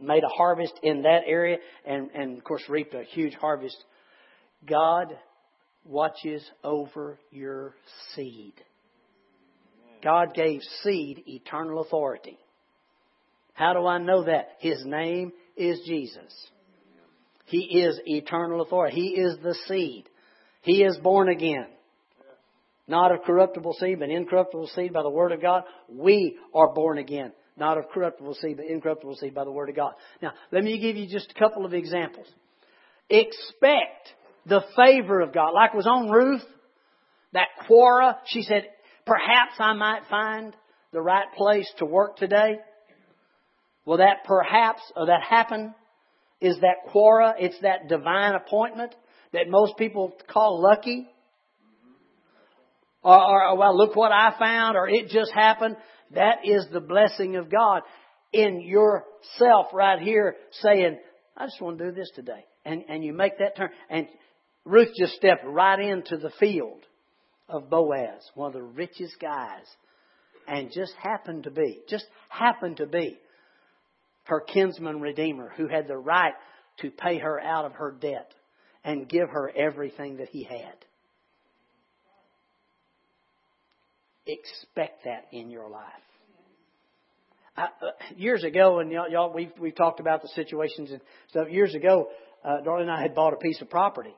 [0.00, 3.76] made a harvest in that area, and, and of course reaped a huge harvest.
[4.66, 5.16] God
[5.84, 7.74] watches over your
[8.14, 8.54] seed.
[10.02, 12.38] God gave seed eternal authority.
[13.52, 14.56] How do I know that?
[14.58, 16.32] His name is Jesus.
[17.44, 18.96] He is eternal authority.
[18.96, 20.08] He is the seed.
[20.62, 21.66] He is born again.
[22.86, 25.62] Not of corruptible seed, but incorruptible seed by the Word of God.
[25.88, 27.32] We are born again.
[27.56, 29.92] Not of corruptible seed, but incorruptible seed by the Word of God.
[30.20, 32.26] Now, let me give you just a couple of examples.
[33.08, 34.08] Expect
[34.46, 35.50] the favor of God.
[35.54, 36.44] Like was on Ruth,
[37.32, 38.64] that Quora, she said,
[39.06, 40.56] perhaps I might find
[40.92, 42.58] the right place to work today.
[43.84, 45.74] Well, that perhaps, or that happen,
[46.40, 47.34] is that Quora.
[47.38, 48.94] It's that divine appointment
[49.32, 51.08] that most people call lucky.
[53.02, 55.76] Or, or, well, look what I found, or it just happened.
[56.14, 57.82] That is the blessing of God
[58.32, 60.98] in yourself right here saying,
[61.36, 62.44] I just want to do this today.
[62.64, 63.70] And, and you make that turn.
[63.88, 64.06] And
[64.64, 66.80] Ruth just stepped right into the field
[67.48, 69.64] of Boaz, one of the richest guys,
[70.46, 73.18] and just happened to be, just happened to be
[74.24, 76.34] her kinsman redeemer who had the right
[76.80, 78.32] to pay her out of her debt
[78.84, 80.74] and give her everything that he had.
[84.26, 85.84] Expect that in your life.
[87.56, 87.66] Uh,
[88.16, 91.48] years ago, and y'all, y'all we've, we've talked about the situations and stuff.
[91.50, 92.08] Years ago,
[92.44, 94.14] uh, Darlene and I had bought a piece of property,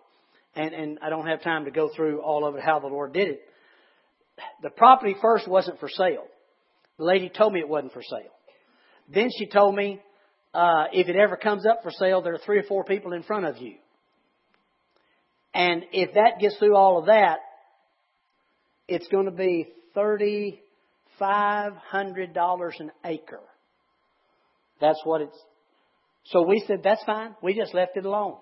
[0.55, 3.13] and, and I don't have time to go through all of it, how the Lord
[3.13, 3.41] did it.
[4.63, 6.25] The property first wasn't for sale.
[6.99, 8.31] The lady told me it wasn't for sale.
[9.13, 10.01] Then she told me,
[10.55, 13.23] uh, if it ever comes up for sale, there are three or four people in
[13.23, 13.75] front of you.
[15.55, 17.39] And if that gets through all of that,
[18.89, 20.61] it's going to be thirty
[21.19, 23.41] five hundred dollars an acre.
[24.81, 25.39] That's what it's.
[26.27, 27.35] So we said that's fine.
[27.43, 28.37] We just left it alone.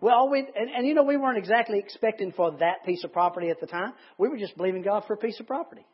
[0.00, 3.50] Well, we and, and you know we weren't exactly expecting for that piece of property
[3.50, 3.92] at the time.
[4.18, 5.84] We were just believing God for a piece of property.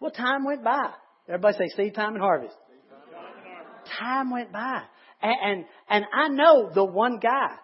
[0.00, 0.90] Well, time went by.
[1.28, 2.54] Everybody say seed time and harvest.
[3.98, 4.82] Time went by,
[5.22, 7.56] and and, and I know the one guy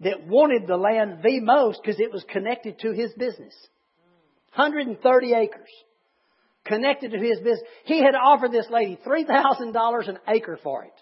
[0.00, 3.54] that wanted the land the most because it was connected to his business.
[4.54, 5.68] 130 acres
[6.64, 7.60] connected to his business.
[7.84, 10.92] He had offered this lady $3,000 an acre for it.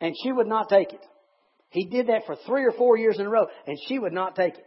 [0.00, 1.04] And she would not take it.
[1.70, 4.36] He did that for three or four years in a row, and she would not
[4.36, 4.66] take it.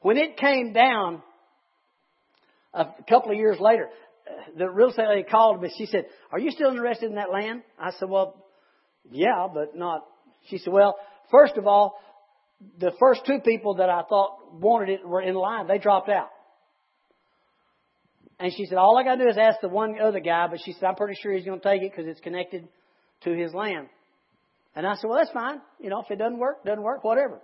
[0.00, 1.22] When it came down,
[2.72, 3.88] a couple of years later,
[4.56, 5.72] the real estate lady called me.
[5.76, 7.62] She said, Are you still interested in that land?
[7.78, 8.44] I said, Well,
[9.10, 10.06] yeah, but not.
[10.48, 10.96] She said, Well,
[11.30, 12.00] first of all,
[12.78, 15.66] the first two people that I thought wanted it were in line.
[15.66, 16.28] They dropped out.
[18.38, 20.60] And she said, all I got to do is ask the one other guy, but
[20.64, 22.66] she said, I'm pretty sure he's going to take it because it's connected
[23.24, 23.88] to his land.
[24.74, 25.60] And I said, well, that's fine.
[25.78, 27.40] You know, if it doesn't work, doesn't work, whatever.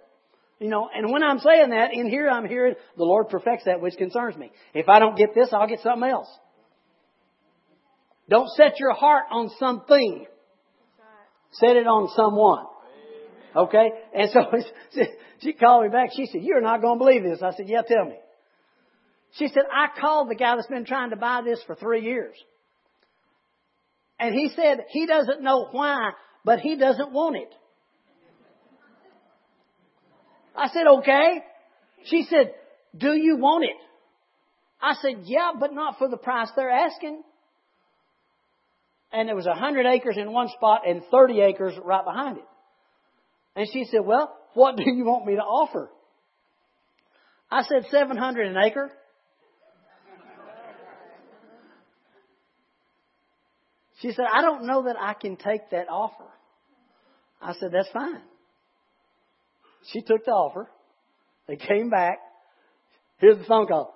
[0.59, 3.83] You know, and when I'm saying that, in here I'm hearing the Lord perfects that
[3.83, 4.51] which concerns me.
[4.73, 6.29] If I don't get this, I'll get something else.
[8.31, 10.27] Don't set your heart on something.
[11.53, 12.65] Set it on someone.
[13.57, 13.91] Okay?
[14.15, 14.41] And so
[15.41, 16.11] she called me back.
[16.15, 17.41] She said, you're not going to believe this.
[17.43, 18.17] I said, yeah, tell me.
[19.39, 22.35] She said, I called the guy that's been trying to buy this for three years.
[24.19, 26.13] And he said he doesn't know why,
[26.45, 27.53] but he doesn't want it.
[30.55, 31.43] I said, okay.
[32.05, 32.55] She said,
[32.97, 33.77] do you want it?
[34.81, 37.23] I said, yeah, but not for the price they're asking.
[39.13, 42.45] And there was a hundred acres in one spot and 30 acres right behind it.
[43.57, 45.91] And she said, well, what do you want me to offer?
[47.51, 48.91] I said, 700 an acre.
[54.03, 56.27] She said, I don't know that I can take that offer.
[57.41, 58.21] I said, that's fine.
[59.91, 60.69] She took the offer.
[61.49, 62.19] They came back.
[63.19, 63.95] Here's the phone call.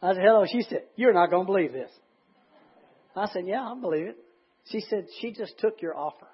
[0.00, 0.46] I said, hello.
[0.50, 1.90] She said, you're not going to believe this.
[3.14, 4.16] I said, yeah, I believe it.
[4.70, 6.28] She said, she just took your offer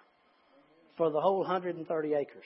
[0.97, 2.45] for the whole 130 acres.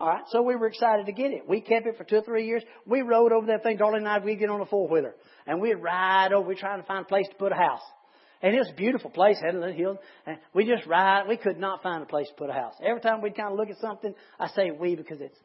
[0.00, 1.48] All right, so we were excited to get it.
[1.48, 2.62] We kept it for two or three years.
[2.86, 3.78] We rode over that thing.
[3.78, 5.14] Darlene and I, we'd get on a four wheeler
[5.46, 6.46] and we'd ride over.
[6.48, 7.82] We'd trying to find a place to put a house.
[8.40, 9.98] And it was a beautiful place, Headland Hill.
[10.24, 11.26] And we just ride.
[11.26, 12.74] We could not find a place to put a house.
[12.80, 15.36] Every time we'd kind of look at something, I say we because it's.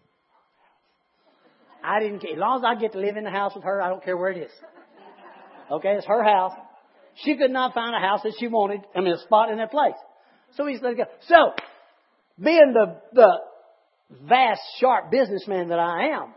[1.83, 2.33] I didn't care.
[2.33, 4.15] As long as I get to live in the house with her, I don't care
[4.15, 4.51] where it is.
[5.71, 6.53] Okay, it's her house.
[7.15, 8.81] She could not find a house that she wanted.
[8.95, 9.95] I mean, a spot in that place.
[10.55, 11.03] So we let it go.
[11.27, 11.53] So,
[12.39, 13.39] being the the
[14.27, 16.33] vast, sharp businessman that I am,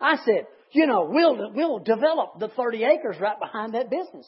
[0.00, 4.26] I said, you know, we'll we'll develop the 30 acres right behind that business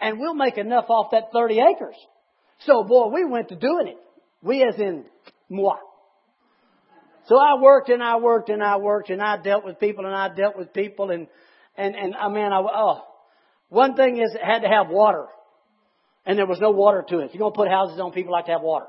[0.00, 1.96] and we'll make enough off that 30 acres.
[2.60, 3.98] So, boy, we went to doing it.
[4.42, 5.04] We as in
[5.48, 5.76] moi.
[7.26, 10.14] So I worked and I worked and I worked and I dealt with people and
[10.14, 11.28] I dealt with people and,
[11.76, 13.02] and, and I mean, I, oh,
[13.68, 15.26] one thing is it had to have water.
[16.26, 17.26] And there was no water to it.
[17.26, 18.86] If you're going to put houses on, people like to have water.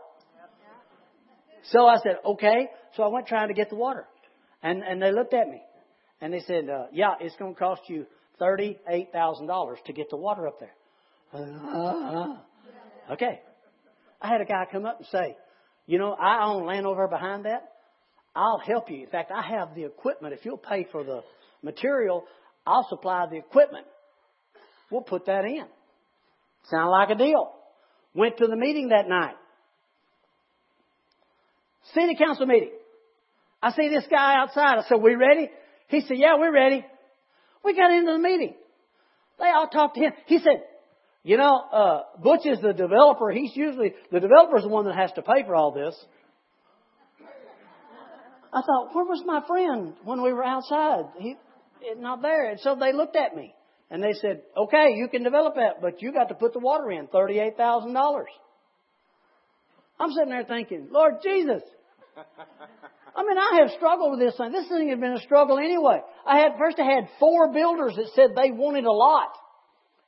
[1.64, 2.68] So I said, okay.
[2.96, 4.06] So I went trying to get the water.
[4.62, 5.62] And, and they looked at me.
[6.20, 8.06] And they said, uh, yeah, it's going to cost you
[8.40, 10.74] $38,000 to get the water up there.
[11.34, 12.38] Uh,
[13.12, 13.40] okay.
[14.22, 15.38] I had a guy come up and say,
[15.88, 17.70] you know, I own land over behind that.
[18.36, 19.04] I'll help you.
[19.04, 20.34] In fact, I have the equipment.
[20.34, 21.22] If you'll pay for the
[21.64, 22.24] material,
[22.66, 23.86] I'll supply the equipment.
[24.90, 25.66] We'll put that in.
[26.70, 27.52] Sound like a deal.
[28.14, 29.36] Went to the meeting that night.
[31.94, 32.72] City council meeting.
[33.62, 34.78] I see this guy outside.
[34.78, 35.50] I said, we ready?
[35.88, 36.86] He said, yeah, we're ready.
[37.64, 38.56] We got into the meeting.
[39.40, 40.14] They all talked to him.
[40.26, 40.64] He said,
[41.24, 43.30] you know, uh, Butch is the developer.
[43.32, 45.96] He's usually, the developer's the one that has to pay for all this.
[48.54, 51.06] I thought, where was my friend when we were outside?
[51.20, 51.36] He,
[51.98, 52.50] not there.
[52.50, 53.54] And so they looked at me
[53.92, 56.90] and they said, okay, you can develop that, but you got to put the water
[56.92, 58.24] in, $38,000.
[60.00, 61.62] I'm sitting there thinking, Lord Jesus.
[63.16, 64.54] I mean, I have struggled with this thing.
[64.54, 66.00] This thing had been a struggle anyway.
[66.26, 69.36] I had, first I had four builders that said they wanted a lot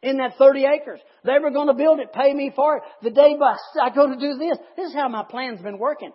[0.01, 1.01] in that 30 acres.
[1.25, 2.83] They were going to build it, pay me for it.
[3.03, 3.35] The day
[3.81, 6.13] I go to do this, this is how my plan's been working.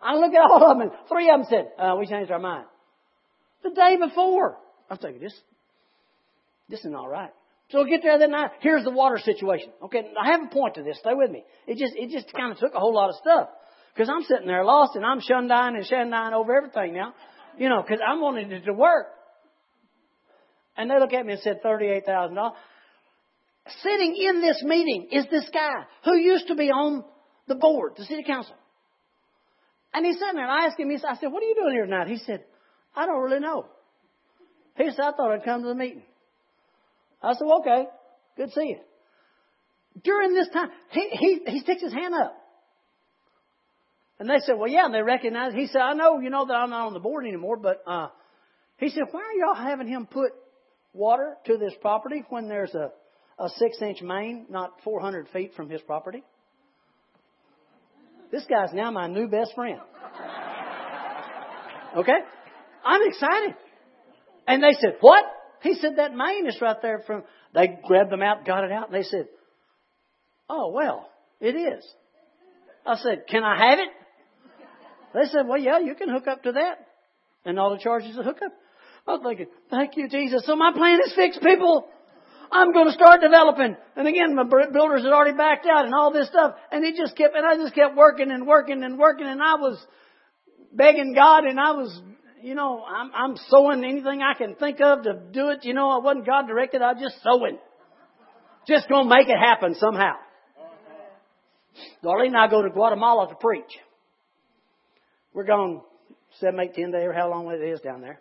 [0.00, 2.40] I look at all of them, and three of them said, uh, "We changed our
[2.40, 2.66] mind."
[3.62, 4.58] The day before,
[4.90, 5.40] I'm thinking this,
[6.72, 7.30] this isn't all right.
[7.68, 8.50] So we get there that night.
[8.60, 9.68] Here's the water situation.
[9.84, 10.98] Okay, I have a point to this.
[10.98, 11.44] Stay with me.
[11.66, 13.50] It just, it just kind of took a whole lot of stuff
[13.94, 17.14] because I'm sitting there lost and I'm shundying and shandying over everything now,
[17.58, 19.06] you know, because I'm wanting it to work.
[20.78, 22.56] And they look at me and said thirty-eight thousand dollars.
[23.82, 27.04] Sitting in this meeting is this guy who used to be on
[27.48, 28.54] the board, the city council.
[29.92, 31.84] And he's sitting there and I asked him, I said, what are you doing here
[31.84, 32.08] tonight?
[32.08, 32.44] He said,
[32.96, 33.66] I don't really know.
[34.78, 36.02] He said, I thought I'd come to the meeting.
[37.22, 37.84] I said, well, okay,
[38.36, 38.78] good to see you.
[40.02, 42.34] During this time, he, he, he sticks his hand up.
[44.18, 45.56] And they said, well, yeah, and they recognized.
[45.56, 48.08] He said, I know, you know that I'm not on the board anymore, but, uh,
[48.78, 50.32] he said, why are y'all having him put
[50.92, 52.90] water to this property when there's a,
[53.38, 56.22] a six inch main not 400 feet from his property?
[58.30, 59.78] This guy's now my new best friend.
[61.96, 62.18] Okay?
[62.84, 63.54] I'm excited.
[64.46, 65.24] And they said, What?
[65.62, 67.22] He said, That main is right there from.
[67.54, 69.28] They grabbed them out, got it out, and they said,
[70.48, 71.08] Oh, well,
[71.40, 71.84] it is.
[72.86, 73.88] I said, Can I have it?
[75.14, 76.86] They said, Well, yeah, you can hook up to that.
[77.44, 78.52] And all the charges of hookup.
[79.06, 80.44] I was thinking, Thank you, Jesus.
[80.46, 81.88] So my plan is fixed, people.
[82.50, 83.76] I'm going to start developing.
[83.96, 86.54] And again, my builders had already backed out and all this stuff.
[86.70, 89.26] And he just kept, and I just kept working and working and working.
[89.26, 89.82] And I was
[90.70, 92.02] begging God and I was,
[92.42, 95.64] you know, I'm, I'm sowing anything I can think of to do it.
[95.64, 96.82] You know, I wasn't God directed.
[96.82, 97.58] I was just sowing.
[98.66, 100.14] Just going to make it happen somehow.
[102.04, 103.78] Darlene and I go to Guatemala to preach.
[105.32, 105.82] We're gone
[106.40, 108.20] seven, eight, ten days or how long it is down there.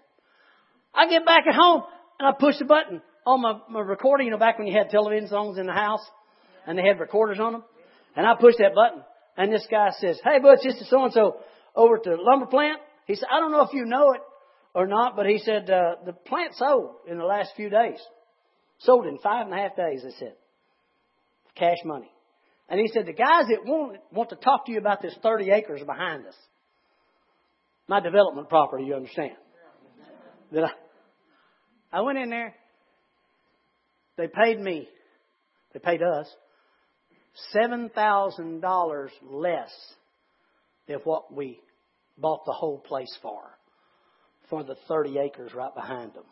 [0.93, 1.83] I get back at home
[2.19, 4.89] and I push the button on my, my recording, you know, back when you had
[4.89, 6.05] television songs in the house
[6.65, 7.63] and they had recorders on them.
[8.15, 9.03] And I push that button
[9.37, 11.37] and this guy says, Hey Butch, this is so and so
[11.75, 12.79] over to the lumber plant.
[13.07, 14.21] He said, I don't know if you know it
[14.73, 17.99] or not, but he said, uh, the plant sold in the last few days.
[18.79, 20.33] Sold in five and a half days, they said.
[21.55, 22.11] Cash money.
[22.69, 25.51] And he said, the guys that want, want to talk to you about this 30
[25.51, 26.35] acres behind us.
[27.87, 29.35] My development property, you understand.
[30.53, 30.63] That
[31.91, 32.55] I, I went in there
[34.21, 34.87] they paid me,
[35.73, 36.27] they paid us,
[37.55, 39.71] $7,000 less
[40.87, 41.59] than what we
[42.17, 43.41] bought the whole place for,
[44.49, 46.25] for the 30 acres right behind them.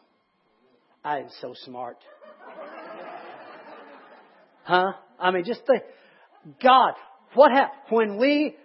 [1.03, 1.97] I am so smart.
[4.63, 4.93] Huh?
[5.19, 5.83] I mean, just think,
[6.61, 6.93] God,
[7.33, 8.55] what happened when we,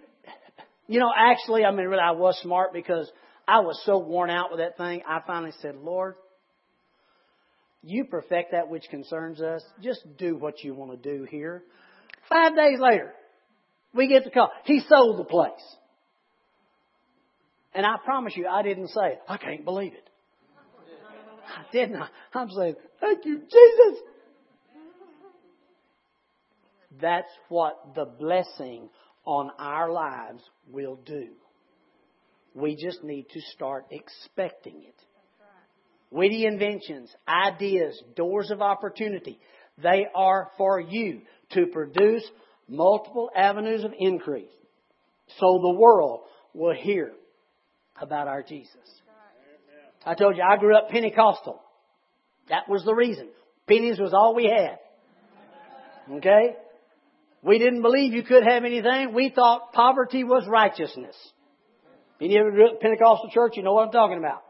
[0.87, 3.11] you know, actually, I mean, really, I was smart because
[3.47, 5.01] I was so worn out with that thing.
[5.07, 6.15] I finally said, Lord,
[7.81, 9.63] you perfect that which concerns us.
[9.81, 11.63] Just do what you want to do here.
[12.29, 13.13] Five days later,
[13.93, 14.51] we get the call.
[14.65, 15.51] He sold the place.
[17.75, 19.19] And I promise you, I didn't say, it.
[19.27, 20.09] I can't believe it.
[21.47, 22.01] I didn't.
[22.33, 24.01] I'm saying, thank you, Jesus.
[27.01, 28.89] That's what the blessing
[29.25, 31.27] on our lives will do.
[32.53, 34.95] We just need to start expecting it
[36.11, 39.37] witty inventions, ideas, doors of opportunity.
[39.81, 41.21] They are for you
[41.51, 42.23] to produce
[42.69, 44.49] multiple avenues of increase
[45.39, 46.21] so the world
[46.53, 47.11] will hear
[47.99, 48.75] about our Jesus.
[50.05, 51.61] I told you I grew up Pentecostal.
[52.49, 53.29] That was the reason.
[53.67, 54.77] Pennies was all we had.
[56.17, 56.55] Okay?
[57.41, 59.13] We didn't believe you could have anything.
[59.13, 61.15] We thought poverty was righteousness.
[62.21, 64.41] Any ever grew up Pentecostal church, you know what I'm talking about.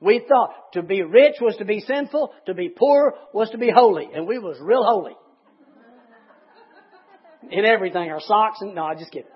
[0.00, 3.70] We thought to be rich was to be sinful, to be poor was to be
[3.70, 5.12] holy, and we was real holy.
[7.50, 9.28] In everything, our socks and no, I just kidding.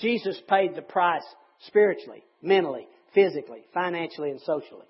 [0.00, 1.24] Jesus paid the price
[1.66, 4.86] spiritually, mentally, physically, financially, and socially.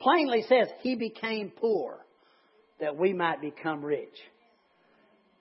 [0.00, 1.98] Plainly says he became poor
[2.80, 4.14] that we might become rich.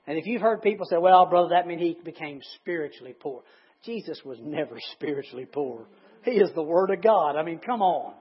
[0.08, 3.44] And if you've heard people say, well, brother, that means he became spiritually poor.
[3.84, 5.86] Jesus was never spiritually poor.
[6.24, 7.36] He is the Word of God.
[7.36, 8.14] I mean, come on.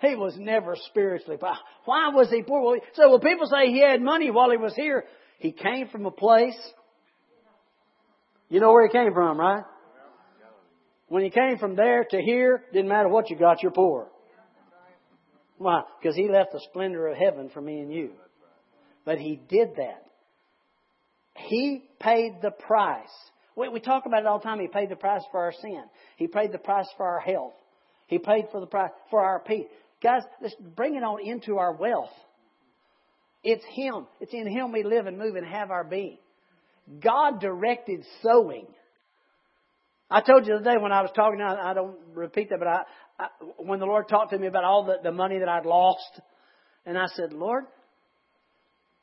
[0.00, 1.54] He was never spiritually poor.
[1.84, 2.62] Why was he poor?
[2.62, 5.04] Well, so well, people say he had money while he was here.
[5.38, 6.58] He came from a place.
[8.48, 9.64] You know where he came from, right?
[11.08, 14.08] When he came from there to here, didn't matter what you got, you're poor.
[15.56, 15.82] Why?
[16.00, 18.10] Because he left the splendor of heaven for me and you.
[19.04, 20.04] But he did that.
[21.34, 23.08] He paid the price.
[23.56, 24.60] We, we talk about it all the time.
[24.60, 25.82] He paid the price for our sin.
[26.16, 27.54] He paid the price for our health.
[28.06, 29.66] He paid for the price for our peace.
[30.02, 32.12] Guys, let's bring it on into our wealth.
[33.42, 34.06] It's Him.
[34.20, 36.18] It's in Him we live and move and have our being.
[37.00, 38.66] God directed sowing.
[40.10, 42.68] I told you the day when I was talking, I, I don't repeat that, but
[42.68, 42.82] I,
[43.18, 43.26] I,
[43.58, 46.20] when the Lord talked to me about all the, the money that I'd lost,
[46.86, 47.64] and I said, Lord,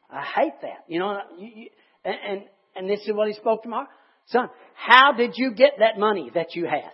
[0.10, 0.86] I hate that.
[0.88, 1.70] You know, you, you,
[2.04, 2.42] and, and,
[2.76, 3.90] and this is what He spoke to my heart.
[4.28, 6.92] Son, how did you get that money that you had?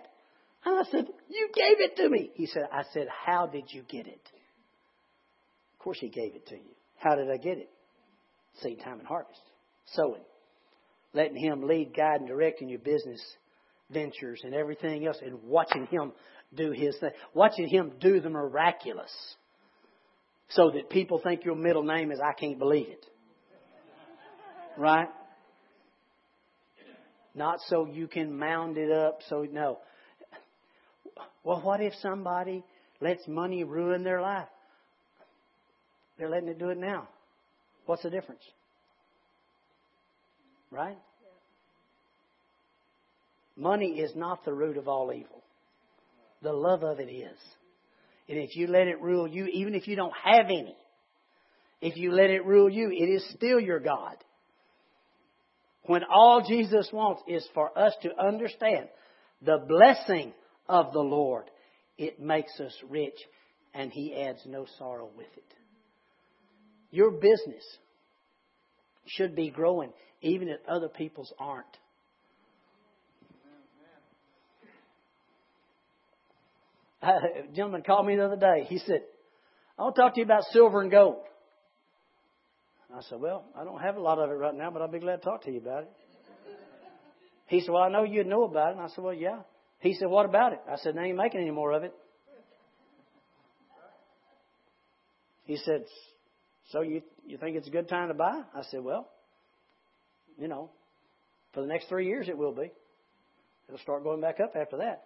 [0.64, 2.30] And I said, You gave it to me.
[2.34, 4.20] He said, I said, How did you get it?
[5.72, 6.74] Of course, He gave it to you.
[6.98, 7.70] How did I get it?
[8.62, 9.40] Seed time and harvest.
[9.94, 10.20] Sowing.
[11.14, 13.20] Letting Him lead, guide, and direct in your business
[13.92, 16.12] ventures and everything else, and watching Him
[16.54, 17.10] do His thing.
[17.34, 19.12] Watching Him do the miraculous.
[20.50, 23.06] So that people think your middle name is I can't believe it.
[24.76, 25.08] Right?
[27.34, 29.20] Not so you can mound it up.
[29.28, 29.78] So, no.
[31.44, 32.62] Well, what if somebody
[33.00, 34.48] lets money ruin their life?
[36.18, 37.08] They're letting it do it now.
[37.86, 38.42] What's the difference?
[40.70, 40.98] Right?
[43.56, 45.42] Money is not the root of all evil.
[46.42, 47.38] The love of it is.
[48.28, 50.76] And if you let it rule you, even if you don't have any,
[51.80, 54.16] if you let it rule you, it is still your God.
[55.84, 58.88] When all Jesus wants is for us to understand
[59.44, 60.32] the blessing
[60.68, 61.44] of the Lord,
[61.98, 63.18] it makes us rich
[63.74, 65.54] and He adds no sorrow with it.
[66.90, 67.64] Your business
[69.06, 71.66] should be growing even if other people's aren't.
[77.04, 78.64] A gentleman called me the other day.
[78.68, 79.02] He said,
[79.78, 81.16] I want to talk to you about silver and gold.
[82.94, 85.00] I said, Well, I don't have a lot of it right now, but I'll be
[85.00, 85.90] glad to talk to you about it.
[87.46, 88.76] He said, Well, I know you'd know about it.
[88.76, 89.40] And I said, Well, yeah.
[89.80, 90.60] He said, What about it?
[90.70, 91.92] I said, They ain't making any more of it.
[95.44, 95.84] He said,
[96.70, 98.42] So you, you think it's a good time to buy?
[98.54, 99.08] I said, Well,
[100.38, 100.70] you know,
[101.52, 102.70] for the next three years it will be.
[103.68, 105.02] It'll start going back up after that.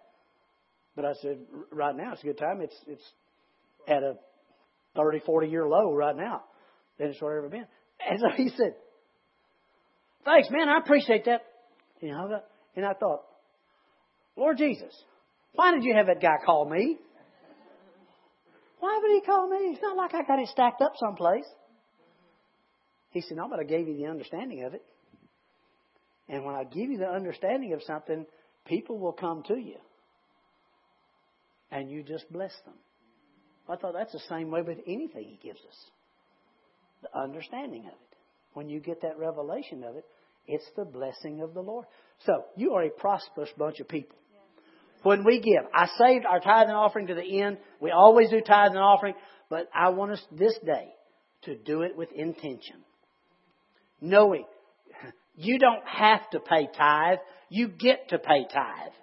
[0.97, 1.37] But I said,
[1.71, 2.59] right now it's a good time.
[2.59, 3.03] It's it's
[3.87, 4.15] at a
[4.95, 6.41] 30, 40 year low right now
[6.97, 7.67] than it's ever been.
[8.09, 8.73] And so he said,
[10.25, 11.41] Thanks, man, I appreciate that.
[12.01, 12.39] You know,
[12.75, 13.21] and I thought,
[14.35, 14.91] Lord Jesus,
[15.53, 16.97] why did you have that guy call me?
[18.79, 19.57] Why would he call me?
[19.73, 21.45] It's not like I got it stacked up someplace.
[23.11, 24.83] He said, No, but I gave you the understanding of it.
[26.27, 28.25] And when I give you the understanding of something,
[28.65, 29.77] people will come to you.
[31.71, 32.75] And you just bless them.
[33.69, 35.91] I thought that's the same way with anything he gives us
[37.01, 38.17] the understanding of it.
[38.53, 40.05] When you get that revelation of it,
[40.47, 41.85] it's the blessing of the Lord.
[42.25, 44.17] So, you are a prosperous bunch of people.
[45.03, 47.57] When we give, I saved our tithe and offering to the end.
[47.79, 49.13] We always do tithe and offering,
[49.49, 50.87] but I want us this day
[51.43, 52.77] to do it with intention.
[54.01, 54.45] Knowing
[55.35, 58.93] you don't have to pay tithe, you get to pay tithe.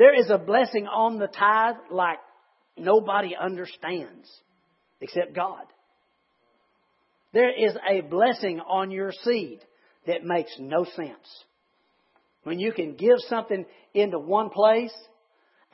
[0.00, 2.20] There is a blessing on the tithe like
[2.78, 4.30] nobody understands
[5.02, 5.66] except God.
[7.34, 9.60] There is a blessing on your seed
[10.06, 11.44] that makes no sense.
[12.44, 14.94] When you can give something into one place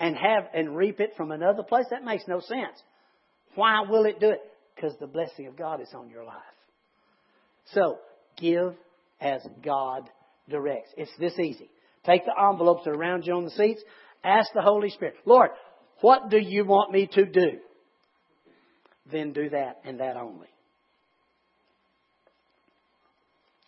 [0.01, 2.83] and have and reap it from another place, that makes no sense.
[3.55, 4.41] Why will it do it?
[4.74, 6.35] Because the blessing of God is on your life.
[7.66, 7.99] So,
[8.37, 8.74] give
[9.20, 10.11] as God
[10.49, 10.91] directs.
[10.97, 11.70] It's this easy.
[12.05, 13.83] Take the envelopes that are around you on the seats.
[14.24, 15.50] Ask the Holy Spirit, Lord,
[16.00, 17.58] what do you want me to do?
[19.10, 20.48] Then do that and that only.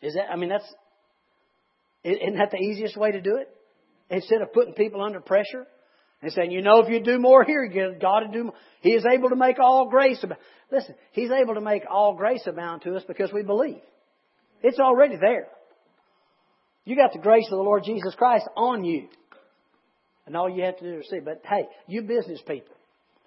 [0.03, 0.75] Is that, I mean, that's,
[2.05, 3.49] isn't that the easiest way to do it?
[4.11, 5.67] Instead of putting people under pressure
[6.23, 7.69] and saying, you know, if you do more here,
[8.01, 8.55] God to do more.
[8.81, 10.41] He is able to make all grace abound.
[10.71, 13.81] Listen, He's able to make all grace abound to us because we believe.
[14.63, 15.49] It's already there.
[16.85, 19.09] You got the grace of the Lord Jesus Christ on you.
[20.29, 21.21] And all you have to do is see.
[21.21, 22.77] But hey, you business people,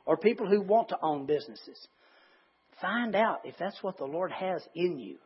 [0.06, 1.88] or people who want to own businesses,
[2.80, 5.18] find out if that's what the Lord has in you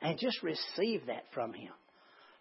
[0.00, 1.72] and just receive that from Him.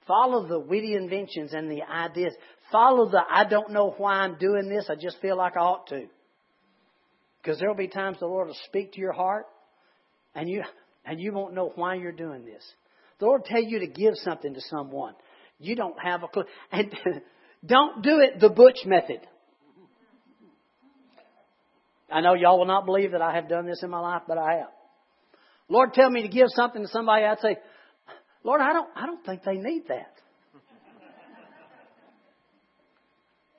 [0.07, 2.33] Follow the witty inventions and the ideas.
[2.71, 5.87] Follow the I don't know why I'm doing this, I just feel like I ought
[5.87, 6.05] to.
[7.41, 9.45] Because there will be times the Lord will speak to your heart,
[10.35, 10.63] and you
[11.05, 12.63] and you won't know why you're doing this.
[13.19, 15.15] The Lord will tell you to give something to someone.
[15.59, 16.45] You don't have a clue.
[16.71, 16.91] And
[17.65, 19.21] don't do it the Butch method.
[22.11, 24.37] I know y'all will not believe that I have done this in my life, but
[24.37, 24.69] I have.
[25.69, 27.55] Lord tell me to give something to somebody, I'd say,
[28.43, 30.13] Lord, I don't, I don't think they need that.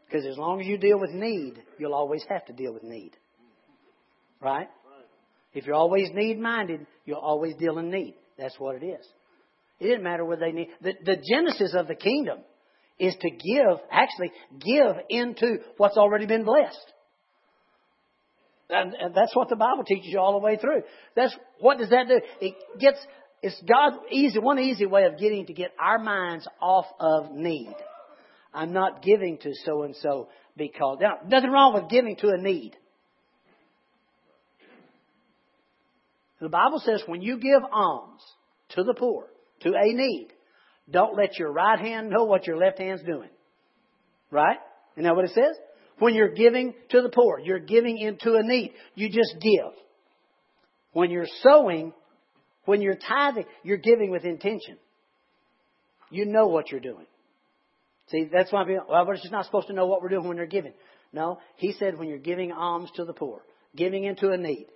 [0.07, 3.13] Because as long as you deal with need, you'll always have to deal with need.
[4.43, 4.69] Right?
[5.55, 8.15] If you're always need minded, you'll always deal in need.
[8.37, 9.07] That's what it is.
[9.81, 10.69] It didn't matter what they need.
[10.83, 12.41] The, the genesis of the kingdom
[12.99, 16.93] is to give, actually, give into what's already been blessed.
[18.71, 20.83] And, that's what the Bible teaches you all the way through.
[21.15, 22.21] That's what does that do?
[22.41, 22.99] It gets
[23.43, 27.75] it's God easy one easy way of getting to get our minds off of need.
[28.55, 32.39] I'm not giving to so and so because now nothing wrong with giving to a
[32.39, 32.77] need.
[36.41, 38.23] The Bible says when you give alms
[38.71, 39.27] to the poor,
[39.61, 40.29] to a need,
[40.93, 43.31] don't let your right hand know what your left hand's doing.
[44.31, 44.59] Right?
[44.97, 45.57] Isn't that what it says?
[45.99, 48.73] When you're giving to the poor, you're giving into a need.
[48.95, 49.73] You just give.
[50.93, 51.93] When you're sowing,
[52.65, 54.77] when you're tithing, you're giving with intention.
[56.11, 57.07] You know what you're doing.
[58.09, 60.37] See, that's why people, well, we're just not supposed to know what we're doing when
[60.37, 60.75] they're giving.
[61.13, 63.43] No, he said when you're giving alms to the poor,
[63.77, 64.67] giving into a need,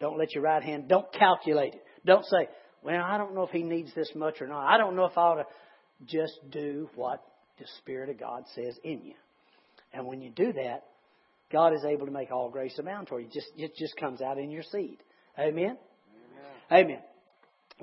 [0.00, 1.82] don't let your right hand, don't calculate it.
[2.04, 2.48] Don't say,
[2.82, 4.66] well, I don't know if he needs this much or not.
[4.66, 5.46] I don't know if I ought to.
[6.06, 7.22] Just do what
[7.58, 9.14] the Spirit of God says in you.
[9.92, 10.84] And when you do that,
[11.52, 13.28] God is able to make all grace abound for you.
[13.32, 14.98] Just, it just comes out in your seed.
[15.38, 15.76] Amen?
[16.70, 16.86] Amen.
[16.86, 16.98] Amen.